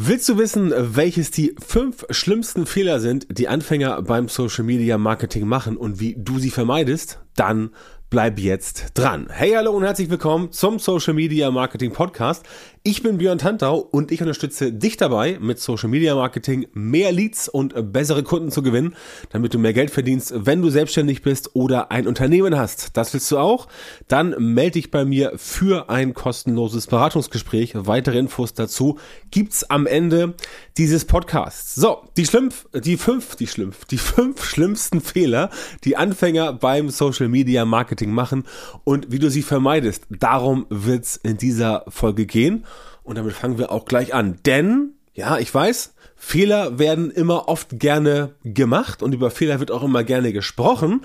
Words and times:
Willst 0.00 0.28
du 0.28 0.38
wissen, 0.38 0.72
welches 0.76 1.32
die 1.32 1.56
fünf 1.58 2.06
schlimmsten 2.10 2.66
Fehler 2.66 3.00
sind, 3.00 3.26
die 3.36 3.48
Anfänger 3.48 4.00
beim 4.02 4.28
Social 4.28 4.62
Media 4.62 4.96
Marketing 4.96 5.44
machen 5.44 5.76
und 5.76 5.98
wie 5.98 6.14
du 6.16 6.38
sie 6.38 6.50
vermeidest? 6.50 7.18
Dann 7.34 7.70
bleib 8.08 8.38
jetzt 8.38 8.92
dran. 8.94 9.26
Hey, 9.28 9.54
hallo 9.56 9.72
und 9.72 9.82
herzlich 9.82 10.08
willkommen 10.08 10.52
zum 10.52 10.78
Social 10.78 11.14
Media 11.14 11.50
Marketing 11.50 11.90
Podcast. 11.90 12.46
Ich 12.90 13.02
bin 13.02 13.18
Björn 13.18 13.36
Tantau 13.36 13.76
und 13.76 14.10
ich 14.12 14.22
unterstütze 14.22 14.72
dich 14.72 14.96
dabei, 14.96 15.36
mit 15.42 15.58
Social 15.58 15.90
Media 15.90 16.14
Marketing 16.14 16.68
mehr 16.72 17.12
Leads 17.12 17.46
und 17.46 17.92
bessere 17.92 18.22
Kunden 18.22 18.50
zu 18.50 18.62
gewinnen, 18.62 18.96
damit 19.28 19.52
du 19.52 19.58
mehr 19.58 19.74
Geld 19.74 19.90
verdienst, 19.90 20.32
wenn 20.34 20.62
du 20.62 20.70
selbstständig 20.70 21.20
bist 21.20 21.54
oder 21.54 21.90
ein 21.90 22.06
Unternehmen 22.06 22.56
hast. 22.56 22.96
Das 22.96 23.12
willst 23.12 23.30
du 23.30 23.36
auch? 23.36 23.68
Dann 24.06 24.34
melde 24.38 24.70
dich 24.70 24.90
bei 24.90 25.04
mir 25.04 25.34
für 25.36 25.90
ein 25.90 26.14
kostenloses 26.14 26.86
Beratungsgespräch. 26.86 27.74
Weitere 27.74 28.18
Infos 28.18 28.54
dazu 28.54 28.98
gibt's 29.30 29.64
am 29.64 29.86
Ende 29.86 30.32
dieses 30.78 31.04
Podcasts. 31.04 31.74
So, 31.74 32.08
die 32.16 32.24
schlimm, 32.24 32.48
die 32.72 32.96
fünf, 32.96 33.36
die 33.36 33.48
schlimm, 33.48 33.72
die 33.90 33.98
fünf 33.98 34.42
schlimmsten 34.42 35.02
Fehler, 35.02 35.50
die 35.84 35.98
Anfänger 35.98 36.54
beim 36.54 36.88
Social 36.88 37.28
Media 37.28 37.66
Marketing 37.66 38.12
machen 38.12 38.44
und 38.84 39.12
wie 39.12 39.18
du 39.18 39.28
sie 39.28 39.42
vermeidest. 39.42 40.04
Darum 40.08 40.64
wird's 40.70 41.16
in 41.16 41.36
dieser 41.36 41.84
Folge 41.88 42.24
gehen. 42.24 42.64
Und 43.08 43.16
damit 43.16 43.32
fangen 43.32 43.56
wir 43.56 43.72
auch 43.72 43.86
gleich 43.86 44.12
an. 44.12 44.38
Denn, 44.44 44.92
ja, 45.14 45.38
ich 45.38 45.52
weiß, 45.52 45.94
Fehler 46.14 46.78
werden 46.78 47.10
immer 47.10 47.48
oft 47.48 47.78
gerne 47.78 48.34
gemacht 48.44 49.02
und 49.02 49.14
über 49.14 49.30
Fehler 49.30 49.60
wird 49.60 49.70
auch 49.70 49.82
immer 49.82 50.04
gerne 50.04 50.30
gesprochen. 50.34 51.00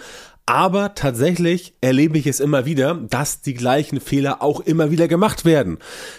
Aber 0.45 0.95
tatsächlich 0.95 1.75
erlebe 1.79 2.17
ich 2.17 2.27
es 2.27 2.41
immer 2.41 2.65
wieder, 2.65 2.95
dass 2.95 3.39
die 3.39 3.53
gleichen 3.53 4.01
Fehler 4.01 4.41
auch 4.41 4.59
immer 4.59 4.91
wieder 4.91 5.07
gemacht 5.07 5.45
werden. 5.45 5.77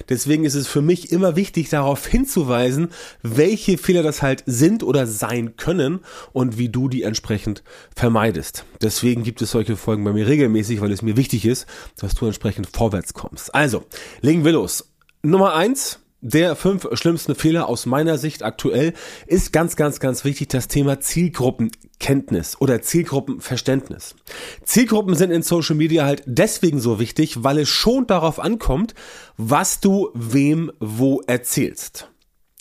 Deswegen 0.08 0.46
ist 0.46 0.54
es 0.54 0.68
für 0.68 0.80
mich 0.80 1.12
immer 1.12 1.36
wichtig, 1.36 1.68
darauf 1.68 2.06
hinzuweisen, 2.06 2.88
welche 3.20 3.76
Fehler 3.76 4.02
das 4.02 4.22
halt 4.22 4.42
sind 4.46 4.82
oder 4.84 5.06
sein 5.06 5.56
können 5.56 6.00
und 6.32 6.56
wie 6.56 6.70
du 6.70 6.88
die 6.88 7.02
entsprechend 7.02 7.62
vermeidest. 7.94 8.64
Deswegen 8.80 9.22
gibt 9.22 9.42
es 9.42 9.50
solche 9.50 9.76
Folgen 9.76 10.04
bei 10.04 10.14
mir 10.14 10.26
regelmäßig, 10.26 10.80
weil 10.80 10.92
es 10.92 11.02
mir 11.02 11.18
wichtig 11.18 11.44
ist, 11.44 11.66
dass 11.98 12.14
du 12.14 12.24
entsprechend 12.24 12.68
vorwärts 12.68 13.12
kommst. 13.12 13.54
Also, 13.54 13.84
legen 14.22 14.46
wir 14.46 14.52
los. 14.52 14.93
Nummer 15.24 15.54
eins 15.54 16.00
der 16.20 16.54
fünf 16.54 16.86
schlimmsten 16.94 17.34
Fehler 17.34 17.68
aus 17.68 17.86
meiner 17.86 18.18
Sicht 18.18 18.42
aktuell 18.42 18.92
ist 19.26 19.52
ganz, 19.52 19.74
ganz, 19.76 20.00
ganz 20.00 20.24
wichtig 20.24 20.48
das 20.48 20.68
Thema 20.68 21.00
Zielgruppenkenntnis 21.00 22.60
oder 22.60 22.80
Zielgruppenverständnis. 22.82 24.16
Zielgruppen 24.64 25.14
sind 25.14 25.30
in 25.30 25.42
Social 25.42 25.76
Media 25.76 26.04
halt 26.04 26.22
deswegen 26.26 26.80
so 26.80 26.98
wichtig, 26.98 27.42
weil 27.42 27.58
es 27.58 27.68
schon 27.68 28.06
darauf 28.06 28.38
ankommt, 28.38 28.94
was 29.36 29.80
du 29.80 30.10
wem 30.14 30.70
wo 30.78 31.20
erzählst. 31.26 32.08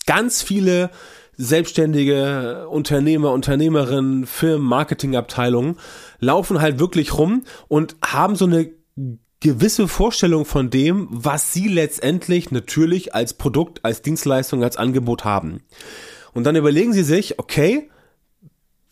Ganz 0.05 0.41
viele 0.41 0.89
selbstständige 1.35 2.67
Unternehmer, 2.69 3.31
Unternehmerinnen, 3.31 4.25
Firmen, 4.25 4.67
Marketingabteilungen 4.67 5.77
laufen 6.19 6.61
halt 6.61 6.79
wirklich 6.79 7.17
rum 7.17 7.43
und 7.67 7.95
haben 8.03 8.35
so 8.35 8.45
eine 8.45 8.71
gewisse 9.43 9.89
Vorstellung 9.89 10.45
von 10.45 10.69
dem, 10.69 11.07
was 11.11 11.51
sie 11.51 11.67
letztendlich 11.67 12.49
natürlich 12.49 13.13
als 13.13 13.33
Produkt, 13.33 13.83
als 13.83 14.01
Dienstleistung, 14.01 14.63
als 14.63 14.77
Angebot 14.77 15.25
haben. 15.25 15.61
Und 16.33 16.45
dann 16.45 16.55
überlegen 16.55 16.93
sie 16.93 17.03
sich, 17.03 17.37
okay, 17.39 17.89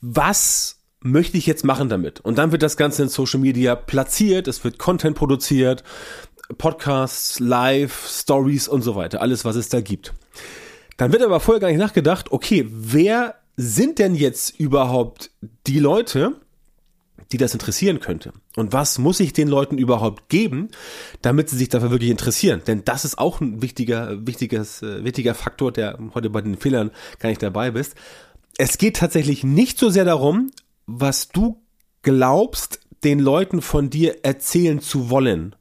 was 0.01 0.81
möchte 0.99 1.37
ich 1.37 1.47
jetzt 1.47 1.63
machen 1.63 1.87
damit? 1.87 2.19
Und 2.19 2.37
dann 2.37 2.51
wird 2.51 2.63
das 2.63 2.75
Ganze 2.75 3.03
in 3.03 3.09
Social 3.09 3.39
Media 3.39 3.75
platziert, 3.75 4.49
es 4.49 4.63
wird 4.65 4.77
Content 4.77 5.15
produziert, 5.15 5.85
Podcasts, 6.57 7.39
Live, 7.39 8.05
Stories 8.09 8.67
und 8.67 8.81
so 8.81 8.95
weiter, 8.95 9.21
alles, 9.21 9.45
was 9.45 9.55
es 9.55 9.69
da 9.69 9.79
gibt. 9.79 10.13
Dann 10.97 11.13
wird 11.13 11.23
aber 11.23 11.39
vorher 11.39 11.61
gar 11.61 11.69
nicht 11.69 11.79
nachgedacht, 11.79 12.29
okay, 12.33 12.67
wer 12.69 13.35
sind 13.55 13.99
denn 13.99 14.15
jetzt 14.15 14.59
überhaupt 14.59 15.31
die 15.65 15.79
Leute, 15.79 16.41
die 17.31 17.37
das 17.37 17.53
interessieren 17.53 17.99
könnte. 17.99 18.33
Und 18.55 18.73
was 18.73 18.97
muss 18.97 19.19
ich 19.19 19.33
den 19.33 19.47
Leuten 19.47 19.77
überhaupt 19.77 20.29
geben, 20.29 20.69
damit 21.21 21.49
sie 21.49 21.57
sich 21.57 21.69
dafür 21.69 21.91
wirklich 21.91 22.11
interessieren? 22.11 22.61
Denn 22.67 22.83
das 22.83 23.05
ist 23.05 23.17
auch 23.17 23.39
ein 23.39 23.61
wichtiger, 23.61 24.25
wichtiges, 24.25 24.81
äh, 24.81 25.03
wichtiger 25.03 25.33
Faktor, 25.33 25.71
der 25.71 25.97
heute 26.13 26.29
bei 26.29 26.41
den 26.41 26.57
Fehlern 26.57 26.91
gar 27.19 27.29
nicht 27.29 27.41
dabei 27.41 27.71
bist. 27.71 27.95
Es 28.57 28.77
geht 28.77 28.97
tatsächlich 28.97 29.43
nicht 29.43 29.79
so 29.79 29.89
sehr 29.89 30.05
darum, 30.05 30.51
was 30.85 31.29
du 31.29 31.61
glaubst, 32.01 32.79
den 33.03 33.19
Leuten 33.19 33.61
von 33.61 33.89
dir 33.89 34.23
erzählen 34.23 34.79
zu 34.79 35.09
wollen, 35.09 35.55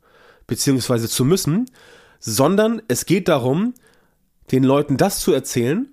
beziehungsweise 0.47 1.09
zu 1.09 1.25
müssen, 1.25 1.71
sondern 2.19 2.83
es 2.89 3.07
geht 3.07 3.29
darum, 3.29 3.75
den 4.53 4.65
Leuten 4.65 4.97
das 4.97 5.21
zu 5.21 5.33
erzählen, 5.33 5.89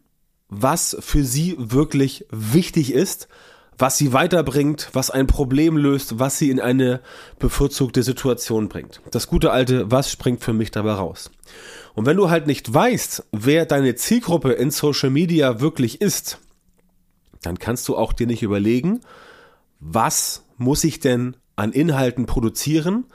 was 0.49 0.97
für 0.99 1.23
sie 1.23 1.55
wirklich 1.57 2.25
wichtig 2.31 2.91
ist 2.91 3.27
was 3.77 3.97
sie 3.97 4.11
weiterbringt, 4.11 4.89
was 4.93 5.11
ein 5.11 5.27
Problem 5.27 5.77
löst, 5.77 6.19
was 6.19 6.37
sie 6.37 6.49
in 6.49 6.59
eine 6.59 7.01
bevorzugte 7.37 8.01
Situation 8.01 8.69
bringt. 8.69 9.01
Das 9.11 9.27
gute 9.27 9.51
alte, 9.51 9.91
was 9.91 10.11
springt 10.11 10.43
für 10.43 10.53
mich 10.53 10.71
dabei 10.71 10.93
raus? 10.93 11.29
Und 11.93 12.05
wenn 12.05 12.17
du 12.17 12.29
halt 12.29 12.47
nicht 12.47 12.73
weißt, 12.73 13.27
wer 13.31 13.65
deine 13.65 13.95
Zielgruppe 13.95 14.53
in 14.53 14.71
Social 14.71 15.09
Media 15.09 15.59
wirklich 15.59 16.01
ist, 16.01 16.39
dann 17.41 17.59
kannst 17.59 17.87
du 17.87 17.95
auch 17.95 18.13
dir 18.13 18.27
nicht 18.27 18.43
überlegen, 18.43 19.01
was 19.79 20.43
muss 20.57 20.83
ich 20.83 20.99
denn 20.99 21.37
an 21.55 21.71
Inhalten 21.71 22.25
produzieren, 22.25 23.05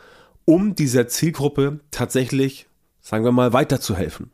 um 0.45 0.75
dieser 0.75 1.09
Zielgruppe 1.09 1.81
tatsächlich, 1.91 2.67
sagen 3.01 3.25
wir 3.25 3.33
mal, 3.33 3.53
weiterzuhelfen 3.53 4.31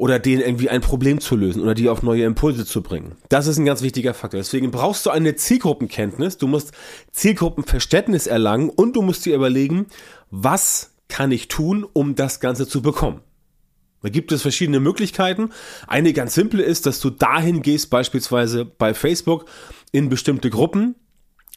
oder 0.00 0.18
denen 0.18 0.40
irgendwie 0.40 0.70
ein 0.70 0.80
Problem 0.80 1.20
zu 1.20 1.36
lösen 1.36 1.60
oder 1.60 1.74
die 1.74 1.90
auf 1.90 2.02
neue 2.02 2.24
Impulse 2.24 2.64
zu 2.64 2.82
bringen. 2.82 3.16
Das 3.28 3.46
ist 3.46 3.58
ein 3.58 3.66
ganz 3.66 3.82
wichtiger 3.82 4.14
Faktor. 4.14 4.40
Deswegen 4.40 4.70
brauchst 4.70 5.04
du 5.04 5.10
eine 5.10 5.36
Zielgruppenkenntnis, 5.36 6.38
du 6.38 6.46
musst 6.46 6.72
Zielgruppenverständnis 7.12 8.26
erlangen 8.26 8.70
und 8.70 8.96
du 8.96 9.02
musst 9.02 9.26
dir 9.26 9.34
überlegen, 9.34 9.88
was 10.30 10.92
kann 11.08 11.30
ich 11.32 11.48
tun, 11.48 11.86
um 11.92 12.14
das 12.14 12.40
Ganze 12.40 12.66
zu 12.66 12.80
bekommen. 12.80 13.20
Da 14.02 14.08
gibt 14.08 14.32
es 14.32 14.40
verschiedene 14.40 14.80
Möglichkeiten. 14.80 15.50
Eine 15.86 16.14
ganz 16.14 16.32
simple 16.32 16.62
ist, 16.62 16.86
dass 16.86 17.00
du 17.00 17.10
dahin 17.10 17.60
gehst, 17.60 17.90
beispielsweise 17.90 18.64
bei 18.64 18.94
Facebook 18.94 19.44
in 19.92 20.08
bestimmte 20.08 20.48
Gruppen, 20.48 20.94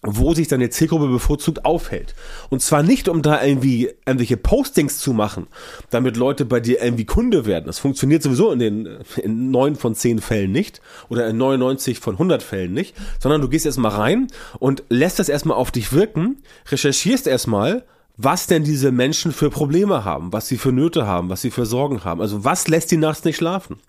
wo 0.06 0.34
sich 0.34 0.50
deine 0.50 0.70
Zielgruppe 0.70 1.08
bevorzugt 1.08 1.64
aufhält. 1.64 2.14
Und 2.50 2.62
zwar 2.62 2.84
nicht, 2.84 3.08
um 3.08 3.22
da 3.22 3.44
irgendwie 3.44 3.90
irgendwelche 4.06 4.36
Postings 4.36 5.00
zu 5.00 5.14
machen, 5.14 5.48
damit 5.90 6.18
Leute 6.18 6.44
bei 6.44 6.60
dir 6.60 6.82
irgendwie 6.84 7.06
Kunde 7.06 7.46
werden. 7.46 7.66
Das 7.66 7.80
funktioniert 7.80 8.22
sowieso 8.22 8.52
in 8.52 8.60
den 8.60 8.90
in 9.18 9.50
neun 9.50 9.76
von 9.76 9.96
zehn 9.96 10.20
Fällen 10.20 10.52
nicht 10.52 10.82
oder 11.08 11.28
in 11.28 11.38
99 11.38 12.00
von 12.00 12.16
100 12.16 12.44
Fällen 12.44 12.74
nicht, 12.74 12.96
sondern 13.20 13.42
du 13.42 13.48
gehst 13.48 13.66
erstmal 13.66 13.92
rein 13.92 14.28
und 14.60 14.84
lässt 14.90 15.20
das 15.20 15.30
erstmal 15.30 15.58
auf 15.58 15.72
dich 15.72 15.94
wirken, 15.94 16.38
recherchierst 16.70 17.26
erstmal, 17.26 17.86
was 18.18 18.48
denn 18.48 18.64
diese 18.64 18.92
Menschen 18.92 19.32
für 19.32 19.50
Probleme 19.50 20.04
haben, 20.04 20.34
was 20.34 20.48
sie 20.48 20.58
für 20.58 20.72
Nöte 20.72 21.08
haben, 21.08 21.30
was 21.30 21.42
sie 21.42 21.50
für 21.50 21.66
Sorgen 21.66 22.04
haben. 22.04 22.22
Also 22.22 22.44
was 22.44 22.68
lässt 22.68 22.92
die 22.92 22.98
nachts 22.98 23.24
nicht 23.24 23.38
schlafen? 23.38 23.80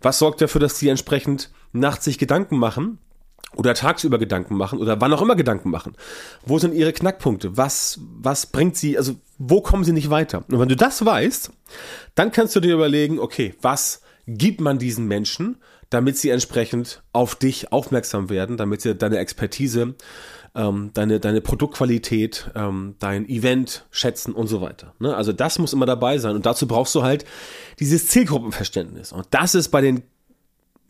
Was 0.00 0.18
sorgt 0.18 0.40
dafür, 0.40 0.60
dass 0.60 0.78
sie 0.78 0.88
entsprechend 0.88 1.50
nachts 1.72 2.06
sich 2.06 2.18
Gedanken 2.18 2.56
machen 2.56 2.98
oder 3.56 3.74
tagsüber 3.74 4.18
Gedanken 4.18 4.56
machen 4.56 4.78
oder 4.78 5.00
wann 5.00 5.12
auch 5.12 5.22
immer 5.22 5.36
Gedanken 5.36 5.70
machen. 5.70 5.94
Wo 6.44 6.58
sind 6.58 6.74
ihre 6.74 6.92
Knackpunkte? 6.92 7.56
Was, 7.56 8.00
was 8.00 8.46
bringt 8.46 8.76
sie, 8.76 8.96
also 8.96 9.14
wo 9.38 9.60
kommen 9.60 9.84
sie 9.84 9.92
nicht 9.92 10.10
weiter? 10.10 10.44
Und 10.48 10.58
wenn 10.58 10.68
du 10.68 10.76
das 10.76 11.04
weißt, 11.04 11.50
dann 12.14 12.32
kannst 12.32 12.56
du 12.56 12.60
dir 12.60 12.74
überlegen, 12.74 13.18
okay, 13.18 13.54
was 13.60 14.02
gibt 14.26 14.60
man 14.60 14.78
diesen 14.78 15.06
Menschen, 15.06 15.56
damit 15.90 16.16
sie 16.16 16.30
entsprechend 16.30 17.02
auf 17.12 17.34
dich 17.34 17.72
aufmerksam 17.72 18.30
werden, 18.30 18.56
damit 18.56 18.80
sie 18.80 18.94
deine 18.94 19.18
Expertise, 19.18 19.94
ähm, 20.54 20.90
deine, 20.94 21.20
deine 21.20 21.40
Produktqualität, 21.40 22.50
ähm, 22.54 22.96
dein 22.98 23.28
Event 23.28 23.86
schätzen 23.90 24.32
und 24.34 24.46
so 24.46 24.60
weiter. 24.60 24.94
Ne? 24.98 25.14
Also 25.14 25.32
das 25.32 25.58
muss 25.58 25.72
immer 25.72 25.86
dabei 25.86 26.18
sein 26.18 26.34
und 26.34 26.46
dazu 26.46 26.66
brauchst 26.66 26.94
du 26.94 27.02
halt 27.02 27.24
dieses 27.78 28.08
Zielgruppenverständnis. 28.08 29.12
Und 29.12 29.26
das 29.30 29.54
ist 29.54 29.68
bei 29.68 29.80
den 29.80 30.02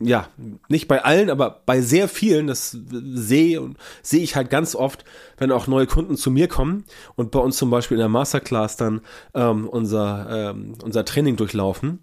ja, 0.05 0.27
nicht 0.67 0.87
bei 0.87 1.03
allen, 1.03 1.29
aber 1.29 1.61
bei 1.65 1.81
sehr 1.81 2.07
vielen, 2.07 2.47
das 2.47 2.77
sehe 2.91 3.61
und 3.61 3.77
sehe 4.01 4.21
ich 4.21 4.35
halt 4.35 4.49
ganz 4.49 4.75
oft, 4.75 5.05
wenn 5.37 5.51
auch 5.51 5.67
neue 5.67 5.87
Kunden 5.87 6.17
zu 6.17 6.31
mir 6.31 6.47
kommen 6.47 6.85
und 7.15 7.31
bei 7.31 7.39
uns 7.39 7.57
zum 7.57 7.69
Beispiel 7.69 7.95
in 7.95 8.01
der 8.01 8.09
Masterclass 8.09 8.77
dann 8.77 9.01
ähm, 9.33 9.67
unser, 9.67 10.51
ähm, 10.51 10.73
unser 10.83 11.05
Training 11.05 11.35
durchlaufen, 11.35 11.99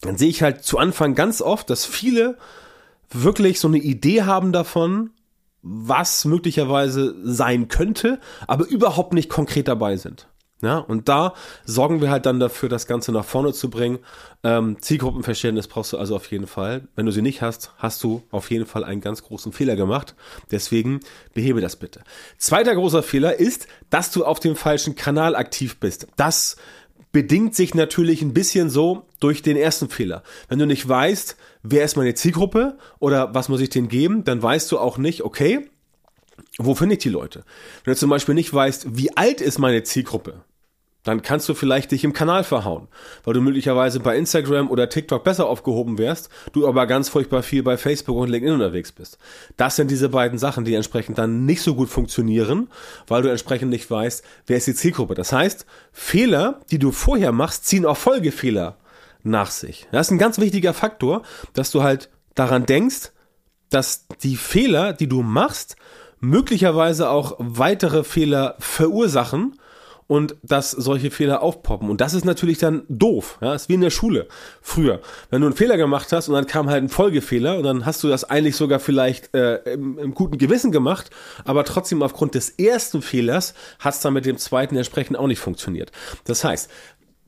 dann 0.00 0.18
sehe 0.18 0.28
ich 0.28 0.42
halt 0.42 0.64
zu 0.64 0.78
Anfang 0.78 1.14
ganz 1.14 1.40
oft, 1.40 1.70
dass 1.70 1.86
viele 1.86 2.36
wirklich 3.10 3.60
so 3.60 3.68
eine 3.68 3.78
Idee 3.78 4.22
haben 4.22 4.52
davon, 4.52 5.10
was 5.62 6.24
möglicherweise 6.26 7.14
sein 7.22 7.68
könnte, 7.68 8.20
aber 8.46 8.66
überhaupt 8.66 9.14
nicht 9.14 9.30
konkret 9.30 9.68
dabei 9.68 9.96
sind. 9.96 10.28
Ja, 10.64 10.78
und 10.78 11.10
da 11.10 11.34
sorgen 11.66 12.00
wir 12.00 12.10
halt 12.10 12.24
dann 12.24 12.40
dafür, 12.40 12.70
das 12.70 12.86
Ganze 12.86 13.12
nach 13.12 13.26
vorne 13.26 13.52
zu 13.52 13.68
bringen. 13.68 13.98
Ähm, 14.42 14.78
Zielgruppenverständnis 14.80 15.68
brauchst 15.68 15.92
du 15.92 15.98
also 15.98 16.16
auf 16.16 16.30
jeden 16.30 16.46
Fall. 16.46 16.88
Wenn 16.96 17.04
du 17.04 17.12
sie 17.12 17.20
nicht 17.20 17.42
hast, 17.42 17.72
hast 17.76 18.02
du 18.02 18.22
auf 18.30 18.50
jeden 18.50 18.64
Fall 18.64 18.82
einen 18.82 19.02
ganz 19.02 19.22
großen 19.22 19.52
Fehler 19.52 19.76
gemacht. 19.76 20.14
Deswegen 20.50 21.00
behebe 21.34 21.60
das 21.60 21.76
bitte. 21.76 22.00
Zweiter 22.38 22.74
großer 22.74 23.02
Fehler 23.02 23.38
ist, 23.38 23.66
dass 23.90 24.10
du 24.10 24.24
auf 24.24 24.40
dem 24.40 24.56
falschen 24.56 24.96
Kanal 24.96 25.36
aktiv 25.36 25.76
bist. 25.76 26.06
Das 26.16 26.56
bedingt 27.12 27.54
sich 27.54 27.74
natürlich 27.74 28.22
ein 28.22 28.32
bisschen 28.32 28.70
so 28.70 29.06
durch 29.20 29.42
den 29.42 29.58
ersten 29.58 29.90
Fehler. 29.90 30.22
Wenn 30.48 30.58
du 30.58 30.66
nicht 30.66 30.88
weißt, 30.88 31.36
wer 31.62 31.84
ist 31.84 31.98
meine 31.98 32.14
Zielgruppe 32.14 32.78
oder 33.00 33.34
was 33.34 33.50
muss 33.50 33.60
ich 33.60 33.68
denen 33.68 33.88
geben, 33.88 34.24
dann 34.24 34.42
weißt 34.42 34.72
du 34.72 34.78
auch 34.78 34.96
nicht, 34.96 35.24
okay, 35.24 35.68
wo 36.58 36.74
finde 36.74 36.94
ich 36.94 37.02
die 37.02 37.08
Leute? 37.08 37.44
Wenn 37.84 37.94
du 37.94 37.98
zum 37.98 38.10
Beispiel 38.10 38.34
nicht 38.34 38.52
weißt, 38.52 38.96
wie 38.96 39.16
alt 39.16 39.40
ist 39.40 39.58
meine 39.58 39.82
Zielgruppe, 39.82 40.44
dann 41.04 41.22
kannst 41.22 41.48
du 41.48 41.54
vielleicht 41.54 41.92
dich 41.92 42.02
im 42.02 42.12
Kanal 42.12 42.44
verhauen, 42.44 42.88
weil 43.22 43.34
du 43.34 43.40
möglicherweise 43.40 44.00
bei 44.00 44.16
Instagram 44.16 44.70
oder 44.70 44.88
TikTok 44.88 45.22
besser 45.22 45.46
aufgehoben 45.46 45.98
wärst, 45.98 46.30
du 46.52 46.66
aber 46.66 46.86
ganz 46.86 47.08
furchtbar 47.10 47.42
viel 47.42 47.62
bei 47.62 47.76
Facebook 47.76 48.16
und 48.16 48.30
LinkedIn 48.30 48.54
unterwegs 48.54 48.90
bist. 48.90 49.18
Das 49.56 49.76
sind 49.76 49.90
diese 49.90 50.08
beiden 50.08 50.38
Sachen, 50.38 50.64
die 50.64 50.74
entsprechend 50.74 51.18
dann 51.18 51.44
nicht 51.44 51.62
so 51.62 51.74
gut 51.74 51.90
funktionieren, 51.90 52.68
weil 53.06 53.22
du 53.22 53.28
entsprechend 53.28 53.70
nicht 53.70 53.88
weißt, 53.88 54.24
wer 54.46 54.56
ist 54.56 54.66
die 54.66 54.74
Zielgruppe. 54.74 55.14
Das 55.14 55.32
heißt, 55.32 55.66
Fehler, 55.92 56.60
die 56.70 56.78
du 56.78 56.90
vorher 56.90 57.32
machst, 57.32 57.66
ziehen 57.66 57.86
auch 57.86 57.98
Folgefehler 57.98 58.78
nach 59.22 59.50
sich. 59.50 59.86
Das 59.92 60.08
ist 60.08 60.10
ein 60.10 60.18
ganz 60.18 60.38
wichtiger 60.38 60.72
Faktor, 60.72 61.22
dass 61.52 61.70
du 61.70 61.82
halt 61.82 62.08
daran 62.34 62.66
denkst, 62.66 63.12
dass 63.68 64.06
die 64.22 64.36
Fehler, 64.36 64.92
die 64.92 65.08
du 65.08 65.22
machst, 65.22 65.76
möglicherweise 66.20 67.10
auch 67.10 67.36
weitere 67.38 68.04
Fehler 68.04 68.56
verursachen 68.58 69.58
und 70.06 70.36
dass 70.42 70.70
solche 70.70 71.10
Fehler 71.10 71.42
aufpoppen. 71.42 71.88
Und 71.88 72.00
das 72.00 72.14
ist 72.14 72.24
natürlich 72.24 72.58
dann 72.58 72.82
doof. 72.88 73.38
Ja, 73.40 73.54
ist 73.54 73.68
wie 73.68 73.74
in 73.74 73.80
der 73.80 73.90
Schule 73.90 74.28
früher. 74.60 75.00
Wenn 75.30 75.40
du 75.40 75.46
einen 75.46 75.56
Fehler 75.56 75.76
gemacht 75.76 76.12
hast 76.12 76.28
und 76.28 76.34
dann 76.34 76.46
kam 76.46 76.68
halt 76.68 76.82
ein 76.82 76.88
Folgefehler 76.88 77.56
und 77.56 77.64
dann 77.64 77.86
hast 77.86 78.02
du 78.02 78.08
das 78.08 78.24
eigentlich 78.24 78.56
sogar 78.56 78.80
vielleicht 78.80 79.34
äh, 79.34 79.56
im, 79.72 79.98
im 79.98 80.14
guten 80.14 80.38
Gewissen 80.38 80.72
gemacht, 80.72 81.10
aber 81.44 81.64
trotzdem 81.64 82.02
aufgrund 82.02 82.34
des 82.34 82.50
ersten 82.50 83.02
Fehlers 83.02 83.54
hat 83.78 83.94
es 83.94 84.00
dann 84.00 84.12
mit 84.12 84.26
dem 84.26 84.36
zweiten 84.36 84.76
entsprechend 84.76 85.18
auch 85.18 85.26
nicht 85.26 85.40
funktioniert. 85.40 85.90
Das 86.24 86.44
heißt, 86.44 86.70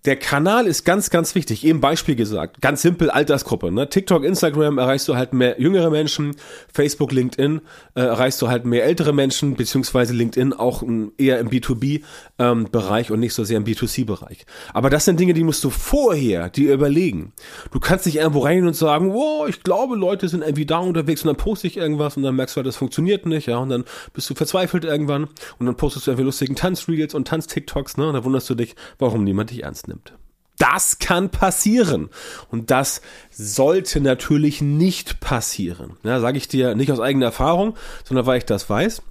der 0.07 0.17
Kanal 0.17 0.69
ist 0.69 0.85
ganz, 0.85 1.11
ganz 1.11 1.35
wichtig. 1.35 1.65
Eben 1.65 1.81
Beispiel 1.81 2.15
gesagt. 2.15 2.61
Ganz 2.61 2.81
simpel 2.81 3.11
Altersgruppe. 3.11 3.73
Ne? 3.73 3.89
TikTok, 3.89 4.25
Instagram 4.25 4.79
erreichst 4.79 5.09
du 5.09 5.17
halt 5.17 5.33
mehr 5.33 5.61
jüngere 5.61 5.91
Menschen. 5.91 6.37
Facebook, 6.73 7.11
LinkedIn 7.11 7.61
äh, 7.95 8.03
erreichst 8.03 8.41
du 8.41 8.49
halt 8.49 8.65
mehr 8.65 8.85
ältere 8.85 9.13
Menschen, 9.13 9.57
beziehungsweise 9.57 10.15
LinkedIn 10.15 10.53
auch 10.53 10.85
eher 11.19 11.41
im 11.41 11.51
B2B-Bereich 11.51 13.09
ähm, 13.09 13.15
und 13.15 13.21
nicht 13.21 13.35
so 13.35 13.43
sehr 13.43 13.57
im 13.57 13.65
B2C-Bereich. 13.65 14.47
Aber 14.73 14.91
das 14.91 15.05
sind 15.05 15.19
Dinge, 15.19 15.35
die 15.35 15.43
musst 15.43 15.65
du 15.65 15.71
vorher 15.71 16.51
dir 16.51 16.73
überlegen. 16.73 17.33
Du 17.73 17.81
kannst 17.81 18.07
nicht 18.07 18.17
irgendwo 18.17 18.41
rein 18.41 18.65
und 18.65 18.75
sagen, 18.75 19.13
wow, 19.13 19.49
ich 19.49 19.65
glaube, 19.65 19.97
Leute 19.97 20.29
sind 20.29 20.43
irgendwie 20.43 20.67
da 20.67 20.79
unterwegs 20.79 21.23
und 21.23 21.29
dann 21.29 21.37
poste 21.37 21.67
ich 21.67 21.77
irgendwas 21.77 22.17
und 22.17 22.23
dann 22.23 22.37
merkst 22.37 22.55
du 22.55 22.59
halt, 22.59 22.67
das 22.69 22.77
funktioniert 22.77 23.27
nicht, 23.27 23.49
ja, 23.49 23.59
und 23.59 23.71
dann 23.71 23.85
bist 24.13 24.31
du 24.31 24.35
verzweifelt 24.35 24.85
irgendwann 24.85 25.25
und 25.59 25.67
dann 25.67 25.77
postest 25.77 26.07
du 26.07 26.13
irgendwie 26.13 26.27
lustigen 26.27 26.55
Tanzreels 26.55 27.15
und 27.15 27.27
Tanz-TikToks, 27.27 27.97
ne, 27.97 28.07
und 28.07 28.15
dann 28.15 28.25
wunderst 28.25 28.49
du 28.49 28.55
dich, 28.55 28.77
warum 28.99 29.25
niemand 29.25 29.51
dich 29.51 29.65
ernst 29.65 29.89
nimmt 29.89 29.96
nimmt. 29.97 30.13
Das 30.59 30.99
kann 30.99 31.31
passieren. 31.31 32.09
Und 32.51 32.71
das 32.71 33.03
sollte 33.31 34.01
natürlich 34.01 34.63
nicht 34.63 35.21
passieren. 35.21 35.99
Ja, 36.03 36.21
Sage 36.21 36.39
ich 36.39 36.49
dir 36.49 36.75
nicht 36.75 36.91
aus 36.91 37.01
eigener 37.01 37.27
Erfahrung, 37.27 37.77
sondern 38.05 38.27
weil 38.27 38.39
ich 38.39 38.47
das 38.47 38.71
weiß. 38.71 39.03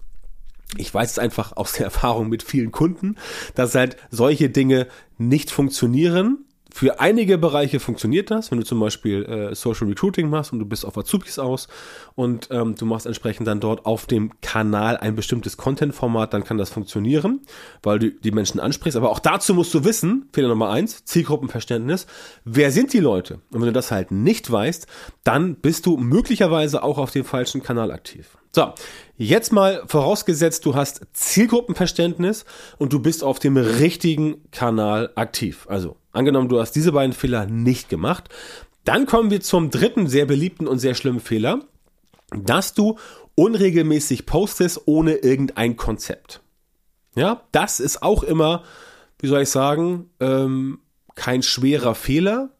Ich 0.78 0.92
weiß 0.92 1.12
es 1.12 1.20
einfach 1.20 1.56
aus 1.56 1.74
der 1.74 1.86
Erfahrung 1.86 2.30
mit 2.30 2.42
vielen 2.42 2.72
Kunden, 2.72 3.16
dass 3.54 3.76
halt 3.76 3.98
solche 4.10 4.50
Dinge 4.50 4.88
nicht 5.18 5.52
funktionieren 5.52 6.46
für 6.77 7.00
einige 7.00 7.38
Bereiche 7.38 7.80
funktioniert 7.80 8.30
das, 8.31 8.51
wenn 8.51 8.60
du 8.60 8.66
zum 8.66 8.81
Beispiel 8.81 9.24
äh, 9.24 9.56
Social 9.56 9.88
Recruiting 9.88 10.30
machst 10.30 10.51
und 10.51 10.60
du 10.60 10.66
bist 10.66 10.86
auf 10.86 10.98
Azubis 10.98 11.39
aus 11.39 11.69
und 12.16 12.50
ähm, 12.51 12.75
du 12.75 12.86
machst 12.86 13.06
entsprechend 13.06 13.48
dann 13.48 13.62
dort 13.62 13.86
auf 13.86 14.07
dem 14.07 14.33
Kanal 14.42 14.98
ein 14.98 15.16
bestimmtes 15.16 15.56
Content-Format, 15.56 16.33
dann 16.33 16.44
kann 16.44 16.57
das 16.57 16.72
funktionieren, 16.72 17.39
weil 17.81 18.00
du 18.00 18.12
die 18.12 18.31
Menschen 18.31 18.60
ansprichst. 18.60 18.98
Aber 18.98 19.10
auch 19.10 19.19
dazu 19.19 19.54
musst 19.54 19.74
du 19.74 19.86
wissen, 19.86 20.27
Fehler 20.33 20.50
Nummer 20.50 20.69
eins, 20.69 21.06
Zielgruppenverständnis, 21.06 22.07
wer 22.44 22.72
sind 22.72 22.92
die 22.92 23.00
Leute? 23.00 23.36
Und 23.54 23.62
wenn 23.62 23.68
du 23.68 23.71
das 23.71 23.92
halt 23.92 24.12
nicht 24.12 24.51
weißt, 24.51 24.86
dann 25.24 25.56
bist 25.56 25.86
du 25.86 25.95
möglicherweise 25.95 26.83
auch 26.83 26.98
auf 26.98 27.12
dem 27.12 27.24
falschen 27.24 27.63
Kanal 27.63 27.89
aktiv. 27.89 28.38
So, 28.56 28.74
jetzt 29.18 29.52
mal 29.52 29.84
vorausgesetzt, 29.86 30.66
du 30.66 30.75
hast 30.75 31.02
Zielgruppenverständnis 31.13 32.46
und 32.78 32.94
du 32.94 33.00
bist 33.00 33.24
auf 33.24 33.40
dem 33.40 33.57
richtigen 33.57 34.50
Kanal 34.52 35.12
aktiv. 35.16 35.68
Also 35.69 35.98
Angenommen, 36.16 36.48
du 36.48 36.62
hast 36.62 36.72
diese 36.72 36.94
beiden 36.94 37.12
Fehler 37.12 37.46
nicht 37.46 37.90
gemacht. 37.90 38.30
Dann 38.86 39.06
kommen 39.06 39.31
wir 39.31 39.42
zum 39.42 39.69
dritten 39.69 40.07
sehr 40.07 40.25
beliebten 40.25 40.66
und 40.66 40.80
sehr 40.80 40.96
schlimmen 40.96 41.19
Fehler, 41.19 41.60
dass 42.34 42.74
du 42.74 42.98
unregelmäßig 43.36 44.25
postest 44.25 44.84
ohne 44.86 45.16
irgendein 45.16 45.75
Konzept. 45.75 46.42
Ja, 47.18 47.42
das 47.52 47.81
ist 47.81 48.02
auch 48.02 48.24
immer, 48.24 48.63
wie 49.19 49.28
soll 49.28 49.42
ich 49.42 49.50
sagen, 49.50 50.10
ähm, 50.22 50.80
kein 51.16 51.44
schwerer 51.44 51.96
Fehler, 51.96 52.52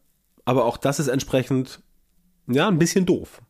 aber 0.44 0.66
auch 0.66 0.76
das 0.76 1.00
ist 1.00 1.08
entsprechend, 1.08 1.80
ja, 2.46 2.68
ein 2.68 2.78
bisschen 2.78 3.06
doof. 3.06 3.40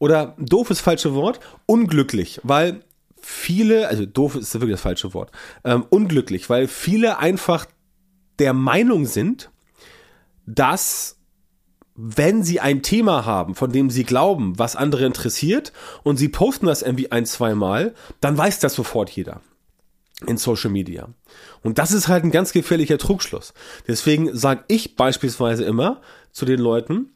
Oder 0.00 0.34
doof 0.38 0.70
ist 0.70 0.80
falsche 0.80 1.14
Wort, 1.14 1.38
unglücklich, 1.66 2.40
weil 2.42 2.80
viele, 3.20 3.86
also 3.88 4.06
doof 4.06 4.34
ist 4.34 4.54
wirklich 4.54 4.72
das 4.72 4.80
falsche 4.80 5.14
Wort, 5.14 5.30
ähm, 5.62 5.84
unglücklich, 5.90 6.48
weil 6.50 6.66
viele 6.66 7.18
einfach 7.18 7.66
der 8.38 8.54
Meinung 8.54 9.04
sind, 9.04 9.50
dass 10.46 11.18
wenn 11.94 12.42
sie 12.42 12.60
ein 12.60 12.82
Thema 12.82 13.26
haben, 13.26 13.54
von 13.54 13.72
dem 13.72 13.90
sie 13.90 14.04
glauben, 14.04 14.58
was 14.58 14.74
andere 14.74 15.04
interessiert, 15.04 15.72
und 16.02 16.16
sie 16.16 16.30
posten 16.30 16.64
das 16.64 16.80
irgendwie 16.80 17.12
ein, 17.12 17.26
zwei 17.26 17.54
Mal, 17.54 17.94
dann 18.22 18.38
weiß 18.38 18.58
das 18.58 18.74
sofort 18.74 19.10
jeder 19.10 19.42
in 20.26 20.38
Social 20.38 20.70
Media. 20.70 21.10
Und 21.62 21.78
das 21.78 21.92
ist 21.92 22.08
halt 22.08 22.24
ein 22.24 22.30
ganz 22.30 22.52
gefährlicher 22.52 22.96
Trugschluss. 22.96 23.52
Deswegen 23.86 24.34
sage 24.34 24.64
ich 24.68 24.96
beispielsweise 24.96 25.64
immer 25.64 26.00
zu 26.32 26.46
den 26.46 26.58
Leuten, 26.58 27.12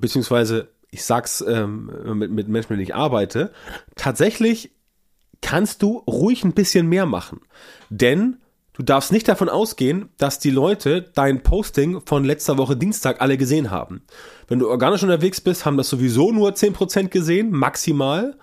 beziehungsweise 0.00 0.68
ich 0.92 1.04
sag's 1.04 1.42
ähm, 1.46 1.90
mit, 2.18 2.30
mit 2.30 2.48
Menschen, 2.48 2.72
mit 2.72 2.78
denen 2.78 2.88
ich 2.88 2.94
arbeite, 2.94 3.50
tatsächlich 3.96 4.70
kannst 5.40 5.82
du 5.82 5.96
ruhig 6.06 6.44
ein 6.44 6.52
bisschen 6.52 6.86
mehr 6.88 7.06
machen. 7.06 7.40
Denn 7.90 8.36
Du 8.74 8.82
darfst 8.82 9.12
nicht 9.12 9.28
davon 9.28 9.50
ausgehen, 9.50 10.08
dass 10.16 10.38
die 10.38 10.50
Leute 10.50 11.02
dein 11.14 11.42
Posting 11.42 12.00
von 12.06 12.24
letzter 12.24 12.56
Woche 12.56 12.74
Dienstag 12.74 13.20
alle 13.20 13.36
gesehen 13.36 13.70
haben. 13.70 14.02
Wenn 14.48 14.60
du 14.60 14.70
organisch 14.70 15.02
unterwegs 15.02 15.42
bist, 15.42 15.66
haben 15.66 15.76
das 15.76 15.90
sowieso 15.90 16.32
nur 16.32 16.52
10% 16.52 17.08
gesehen, 17.08 17.50
maximal. 17.50 18.38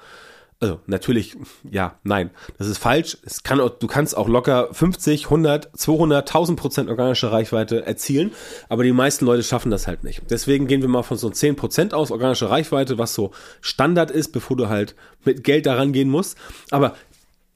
Also 0.61 0.81
natürlich, 0.87 1.37
ja, 1.71 1.97
nein, 2.03 2.31
das 2.57 2.67
ist 2.67 2.79
falsch. 2.79 3.17
Es 3.23 3.43
kann, 3.43 3.59
du 3.59 3.87
kannst 3.87 4.17
auch 4.17 4.27
locker 4.27 4.67
50, 4.73 5.25
100, 5.25 5.69
200, 5.77 6.27
1000 6.27 6.59
Prozent 6.59 6.89
organische 6.89 7.31
Reichweite 7.31 7.85
erzielen, 7.85 8.31
aber 8.67 8.83
die 8.83 8.91
meisten 8.91 9.25
Leute 9.25 9.43
schaffen 9.43 9.71
das 9.71 9.87
halt 9.87 10.03
nicht. 10.03 10.21
Deswegen 10.29 10.67
gehen 10.67 10.81
wir 10.81 10.89
mal 10.89 11.03
von 11.03 11.15
so 11.15 11.29
10 11.29 11.55
Prozent 11.55 11.93
aus, 11.93 12.11
organische 12.11 12.49
Reichweite, 12.49 12.97
was 12.97 13.13
so 13.13 13.31
Standard 13.61 14.11
ist, 14.11 14.33
bevor 14.33 14.57
du 14.57 14.67
halt 14.67 14.95
mit 15.23 15.45
Geld 15.45 15.65
daran 15.65 15.93
gehen 15.93 16.09
musst. 16.09 16.37
Aber 16.71 16.95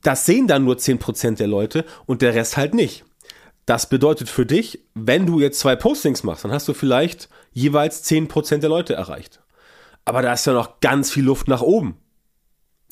das 0.01 0.25
sehen 0.25 0.47
dann 0.47 0.63
nur 0.63 0.75
10% 0.75 1.35
der 1.35 1.47
Leute 1.47 1.83
und 2.05 2.21
der 2.21 2.35
Rest 2.35 2.55
halt 2.55 2.73
nicht. 2.73 3.03
Das 3.65 3.89
bedeutet 3.89 4.29
für 4.29 4.45
dich, 4.45 4.79
wenn 4.93 5.25
du 5.25 5.41
jetzt 5.41 5.59
zwei 5.59 5.75
Postings 5.75 6.23
machst, 6.23 6.45
dann 6.45 6.51
hast 6.51 6.69
du 6.69 6.73
vielleicht 6.73 7.27
jeweils 7.51 8.09
10% 8.09 8.59
der 8.59 8.69
Leute 8.69 8.93
erreicht. 8.93 9.41
Aber 10.05 10.21
da 10.21 10.33
ist 10.33 10.45
ja 10.45 10.53
noch 10.53 10.79
ganz 10.79 11.11
viel 11.11 11.23
Luft 11.23 11.49
nach 11.49 11.61
oben. 11.61 11.97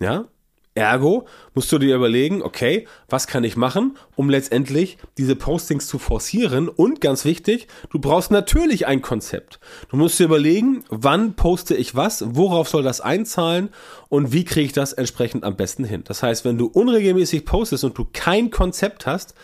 Ja? 0.01 0.25
Ergo 0.74 1.27
musst 1.53 1.70
du 1.74 1.79
dir 1.79 1.96
überlegen, 1.96 2.41
okay, 2.41 2.88
was 3.10 3.27
kann 3.27 3.43
ich 3.43 3.58
machen, 3.58 3.98
um 4.15 4.29
letztendlich 4.29 4.98
diese 5.17 5.36
Postings 5.36 5.86
zu 5.86 6.00
forcieren? 6.00 6.70
Und 6.70 7.01
ganz 7.01 7.25
wichtig, 7.25 7.67
du 7.89 8.00
brauchst 8.00 8.31
natürlich 8.31 8.88
ein 8.88 9.01
Konzept. 9.01 9.60
Du 9.89 9.98
musst 9.98 10.17
dir 10.17 10.24
überlegen, 10.24 10.86
wann 10.88 11.34
poste 11.34 11.75
ich 11.75 11.93
was, 11.93 12.24
worauf 12.36 12.70
soll 12.70 12.84
das 12.84 13.01
einzahlen 13.01 13.70
und 14.08 14.31
wie 14.31 14.46
kriege 14.46 14.67
ich 14.67 14.74
das 14.74 14.93
entsprechend 14.93 15.43
am 15.43 15.58
besten 15.58 15.84
hin. 15.84 16.03
Das 16.05 16.24
heißt, 16.24 16.46
wenn 16.46 16.58
du 16.58 16.67
unregelmäßig 16.67 17.46
postest 17.46 17.84
und 17.84 17.98
du 17.98 18.08
kein 18.12 18.50
Konzept 18.50 19.05
hast, 19.05 19.36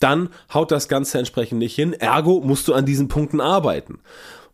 dann 0.00 0.30
haut 0.52 0.72
das 0.72 0.88
Ganze 0.88 1.18
entsprechend 1.18 1.60
nicht 1.60 1.76
hin. 1.76 1.92
Ergo 1.92 2.40
musst 2.40 2.66
du 2.66 2.74
an 2.74 2.86
diesen 2.86 3.06
Punkten 3.06 3.40
arbeiten. 3.40 4.00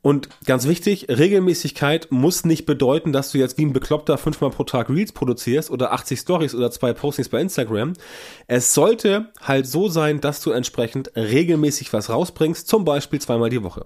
Und 0.09 0.31
ganz 0.47 0.67
wichtig, 0.67 1.09
Regelmäßigkeit 1.11 2.11
muss 2.11 2.47
nicht 2.47 2.65
bedeuten, 2.65 3.13
dass 3.13 3.31
du 3.31 3.37
jetzt 3.37 3.59
wie 3.59 3.67
ein 3.67 3.75
Bekloppter 3.75 4.17
fünfmal 4.17 4.49
pro 4.49 4.65
Tag 4.65 4.89
Reels 4.89 5.13
produzierst 5.13 5.71
oder 5.71 5.93
80 5.93 6.19
Stories 6.19 6.55
oder 6.55 6.71
zwei 6.71 6.95
Postings 6.95 7.29
bei 7.29 7.43
Instagram. 7.43 7.93
Es 8.47 8.73
sollte 8.73 9.29
halt 9.43 9.67
so 9.67 9.91
sein, 9.91 10.23
dass 10.23 10.41
du 10.41 10.51
entsprechend 10.51 11.15
regelmäßig 11.15 11.93
was 11.93 12.09
rausbringst, 12.09 12.67
zum 12.67 12.87
Beispiel 12.87 13.21
zweimal 13.21 13.51
die 13.51 13.63
Woche. 13.63 13.85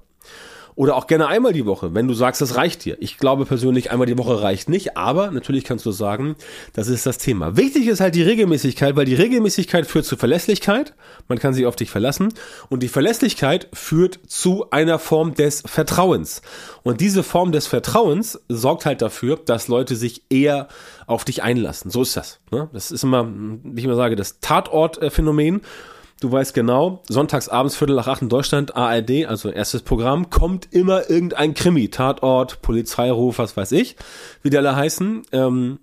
Oder 0.75 0.97
auch 0.97 1.07
gerne 1.07 1.27
einmal 1.27 1.53
die 1.53 1.67
Woche, 1.67 1.95
wenn 1.95 2.09
du 2.09 2.15
sagst, 2.15 2.41
das 2.41 2.57
reicht 2.57 2.85
dir. 2.85 2.97
Ich 3.01 3.19
glaube 3.19 3.45
persönlich, 3.45 3.91
einmal 3.91 4.07
die 4.07 4.17
Woche 4.17 4.43
reicht 4.43 4.69
nicht, 4.69 4.97
aber 4.97 5.31
natürlich 5.31 5.65
kannst 5.65 5.85
du 5.85 5.91
sagen, 5.91 6.37
das 6.73 6.89
ist 6.89 7.05
das 7.05 7.19
Thema. 7.19 7.57
Wichtig 7.57 7.87
ist 7.87 8.01
halt 8.01 8.15
die 8.15 8.23
Regelmäßigkeit, 8.23 8.97
weil 8.97 9.05
die 9.05 9.15
Regelmäßigkeit 9.15 9.87
führt 9.87 10.07
zu 10.07 10.17
Verlässlichkeit. 10.17 10.95
Man 11.29 11.39
kann 11.39 11.53
sich 11.55 11.67
auf 11.67 11.77
dich 11.77 11.91
verlassen. 11.91 12.33
Und 12.71 12.83
die 12.83 12.89
Verlässlichkeit 12.89 13.69
führt 13.73 14.19
zu 14.27 14.71
einer 14.71 14.99
Form 14.99 15.35
des 15.35 15.63
Vertrauens. 15.67 16.43
Und 16.83 17.01
diese 17.01 17.23
Form 17.23 17.53
des 17.53 17.67
Vertrauens 17.67 18.41
sorgt 18.49 18.87
halt 18.87 19.03
dafür, 19.03 19.39
dass 19.45 19.69
Leute 19.69 19.97
sich 19.97 20.23
eher 20.31 20.69
auf 21.07 21.25
dich 21.25 21.43
einlassen. 21.43 21.91
So 21.91 22.03
ist 22.03 22.17
das. 22.17 22.41
Ne? 22.51 22.71
Das 22.73 22.91
ist 22.91 23.05
immer, 23.05 23.29
wie 23.29 23.81
ich 23.81 23.85
immer 23.85 23.97
sage, 23.97 24.17
das 24.17 24.41
Tatort-Phänomen. 24.41 25.61
Du 26.23 26.31
weißt 26.31 26.55
genau, 26.55 27.03
sonntags 27.09 27.49
abends 27.49 27.75
Viertel 27.75 27.97
nach 27.97 28.07
acht 28.07 28.23
in 28.23 28.29
Deutschland, 28.29 28.77
ARD, 28.77 29.27
also 29.27 29.51
erstes 29.51 29.83
Programm, 29.83 30.31
kommt 30.31 30.69
immer 30.71 31.11
irgendein 31.11 31.53
Krimi, 31.53 31.89
Tatort, 31.89 32.63
Polizeiruf, 32.63 33.39
was 33.39 33.57
weiß 33.57 33.73
ich, 33.73 33.97
wie 34.41 34.51
die 34.51 34.57
alle 34.57 34.77
heißen. 34.77 35.23
Ähm, 35.33 35.81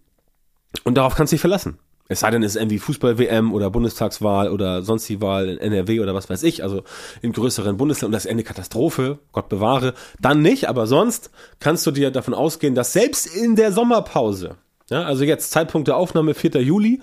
und 0.86 0.96
darauf 0.96 1.16
kannst 1.16 1.34
du 1.34 1.36
dich 1.36 1.42
verlassen. 1.42 1.78
Es 2.08 2.22
sei 2.22 2.32
denn, 2.32 2.42
es 2.42 2.56
ist 2.56 2.62
irgendwie 2.62 2.80
Fußball-WM 2.80 3.52
oder 3.52 3.70
Bundestagswahl 3.70 4.50
oder 4.50 4.82
sonst 4.82 5.10
die 5.10 5.20
Wahl 5.20 5.50
in 5.50 5.58
NRW 5.58 6.00
oder 6.00 6.16
was 6.16 6.30
weiß 6.30 6.44
ich, 6.44 6.64
also 6.64 6.84
in 7.22 7.34
größeren 7.34 7.76
Bundesländern, 7.76 8.14
das 8.14 8.24
ist 8.24 8.32
eine 8.32 8.44
Katastrophe, 8.44 9.20
Gott 9.34 9.50
bewahre, 9.50 9.94
dann 10.22 10.42
nicht, 10.42 10.70
aber 10.70 10.88
sonst 10.88 11.32
kannst 11.60 11.86
du 11.86 11.92
dir 11.92 12.12
davon 12.12 12.34
ausgehen, 12.34 12.76
dass 12.76 12.94
selbst 12.94 13.28
in 13.28 13.58
der 13.58 13.74
Sommerpause, 13.74 14.56
ja, 14.90 15.04
also 15.04 15.26
jetzt 15.26 15.52
Zeitpunkt 15.52 15.90
der 15.90 15.98
Aufnahme 15.98 16.34
4. 16.34 16.62
Juli, 16.62 17.02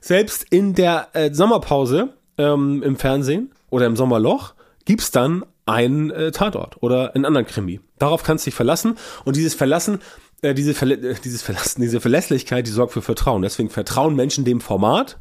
selbst 0.00 0.44
in 0.50 0.74
der 0.74 1.10
äh, 1.12 1.32
Sommerpause 1.32 2.14
ähm, 2.42 2.82
im 2.82 2.96
Fernsehen 2.96 3.50
oder 3.70 3.86
im 3.86 3.96
Sommerloch 3.96 4.54
gibt's 4.84 5.10
dann 5.10 5.44
einen 5.66 6.10
äh, 6.10 6.32
Tatort 6.32 6.82
oder 6.82 7.14
einen 7.14 7.24
anderen 7.24 7.46
Krimi. 7.46 7.80
Darauf 7.98 8.22
kannst 8.22 8.46
du 8.46 8.50
dich 8.50 8.54
verlassen 8.54 8.96
und 9.24 9.36
dieses 9.36 9.54
Verlassen 9.54 10.00
äh, 10.42 10.54
diese, 10.54 10.74
Verlä 10.74 10.94
äh, 10.94 11.14
dieses 11.24 11.42
Verlassen, 11.42 11.80
diese 11.82 12.00
Verlässlichkeit, 12.00 12.66
die 12.66 12.70
sorgt 12.70 12.92
für 12.92 13.02
Vertrauen. 13.02 13.42
Deswegen 13.42 13.70
vertrauen 13.70 14.16
Menschen 14.16 14.44
dem 14.44 14.60
Format, 14.60 15.18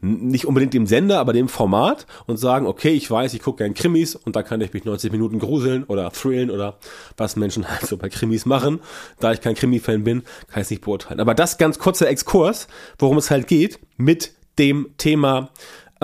nicht 0.00 0.46
unbedingt 0.46 0.74
dem 0.74 0.86
Sender, 0.86 1.20
aber 1.20 1.32
dem 1.32 1.48
Format 1.48 2.06
und 2.26 2.36
sagen, 2.36 2.66
okay, 2.66 2.90
ich 2.90 3.10
weiß, 3.10 3.32
ich 3.34 3.42
gucke 3.42 3.58
gern 3.58 3.72
Krimis 3.72 4.16
und 4.16 4.36
da 4.36 4.42
kann 4.42 4.60
ich 4.60 4.72
mich 4.72 4.84
90 4.84 5.12
Minuten 5.12 5.38
gruseln 5.38 5.84
oder 5.84 6.10
thrillen 6.10 6.50
oder 6.50 6.78
was 7.16 7.36
Menschen 7.36 7.68
halt 7.70 7.86
so 7.86 7.96
bei 7.96 8.08
Krimis 8.08 8.44
machen. 8.46 8.80
Da 9.20 9.32
ich 9.32 9.40
kein 9.40 9.54
Krimi-Fan 9.54 10.04
bin, 10.04 10.22
kann 10.48 10.60
ich 10.60 10.66
es 10.66 10.70
nicht 10.70 10.82
beurteilen. 10.82 11.20
Aber 11.20 11.34
das 11.34 11.56
ganz 11.56 11.78
kurzer 11.78 12.08
Exkurs, 12.08 12.66
worum 12.98 13.16
es 13.16 13.30
halt 13.30 13.46
geht, 13.46 13.78
mit 13.96 14.32
dem 14.58 14.90
Thema 14.98 15.50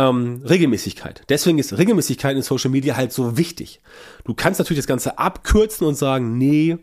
ähm, 0.01 0.43
Regelmäßigkeit. 0.49 1.23
Deswegen 1.29 1.59
ist 1.59 1.77
Regelmäßigkeit 1.77 2.35
in 2.35 2.43
Social 2.43 2.71
Media 2.71 2.97
halt 2.97 3.13
so 3.13 3.37
wichtig. 3.37 3.81
Du 4.25 4.35
kannst 4.35 4.59
natürlich 4.59 4.81
das 4.81 4.87
Ganze 4.87 5.19
abkürzen 5.19 5.87
und 5.87 5.95
sagen, 5.95 6.39
nee, 6.39 6.79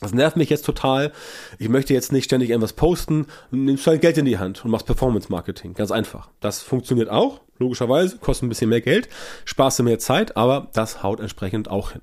das 0.00 0.12
nervt 0.12 0.36
mich 0.36 0.50
jetzt 0.50 0.66
total. 0.66 1.12
Ich 1.58 1.70
möchte 1.70 1.94
jetzt 1.94 2.12
nicht 2.12 2.24
ständig 2.24 2.50
irgendwas 2.50 2.74
posten. 2.74 3.26
Nimmst 3.50 3.86
halt 3.86 4.02
Geld 4.02 4.18
in 4.18 4.26
die 4.26 4.38
Hand 4.38 4.62
und 4.64 4.70
machst 4.70 4.86
Performance 4.86 5.28
Marketing. 5.30 5.72
Ganz 5.72 5.90
einfach. 5.90 6.28
Das 6.40 6.60
funktioniert 6.60 7.08
auch, 7.08 7.40
logischerweise. 7.58 8.18
Kostet 8.18 8.44
ein 8.44 8.48
bisschen 8.50 8.68
mehr 8.68 8.82
Geld, 8.82 9.08
sparst 9.46 9.78
du 9.78 9.82
mehr 9.82 9.98
Zeit, 9.98 10.36
aber 10.36 10.68
das 10.74 11.02
haut 11.02 11.20
entsprechend 11.20 11.70
auch 11.70 11.92
hin. 11.92 12.02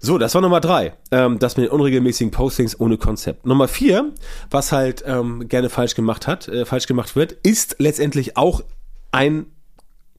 So, 0.00 0.18
das 0.18 0.34
war 0.34 0.42
Nummer 0.42 0.60
drei. 0.60 0.94
Ähm, 1.10 1.38
das 1.38 1.56
mit 1.56 1.66
den 1.66 1.72
unregelmäßigen 1.72 2.32
Postings 2.32 2.78
ohne 2.78 2.98
Konzept. 2.98 3.46
Nummer 3.46 3.68
vier, 3.68 4.12
was 4.50 4.72
halt 4.72 5.04
ähm, 5.06 5.48
gerne 5.48 5.70
falsch 5.70 5.94
gemacht 5.94 6.26
hat, 6.26 6.48
äh, 6.48 6.64
falsch 6.64 6.86
gemacht 6.86 7.14
wird, 7.16 7.32
ist 7.32 7.76
letztendlich 7.78 8.36
auch 8.36 8.62
ein 9.12 9.46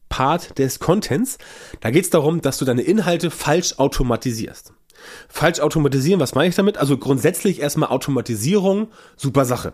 Part 0.10 0.58
des 0.58 0.79
Contents. 0.79 1.38
Da 1.81 1.91
geht 1.91 2.03
es 2.03 2.10
darum, 2.10 2.41
dass 2.41 2.58
du 2.58 2.65
deine 2.65 2.81
Inhalte 2.81 3.31
falsch 3.31 3.75
automatisierst. 3.77 4.74
Falsch 5.29 5.60
automatisieren, 5.60 6.19
was 6.19 6.36
meine 6.36 6.50
ich 6.50 6.55
damit? 6.55 6.77
Also 6.77 6.98
grundsätzlich 6.98 7.62
erstmal 7.62 7.89
Automatisierung, 7.89 8.89
super 9.15 9.46
Sache. 9.46 9.74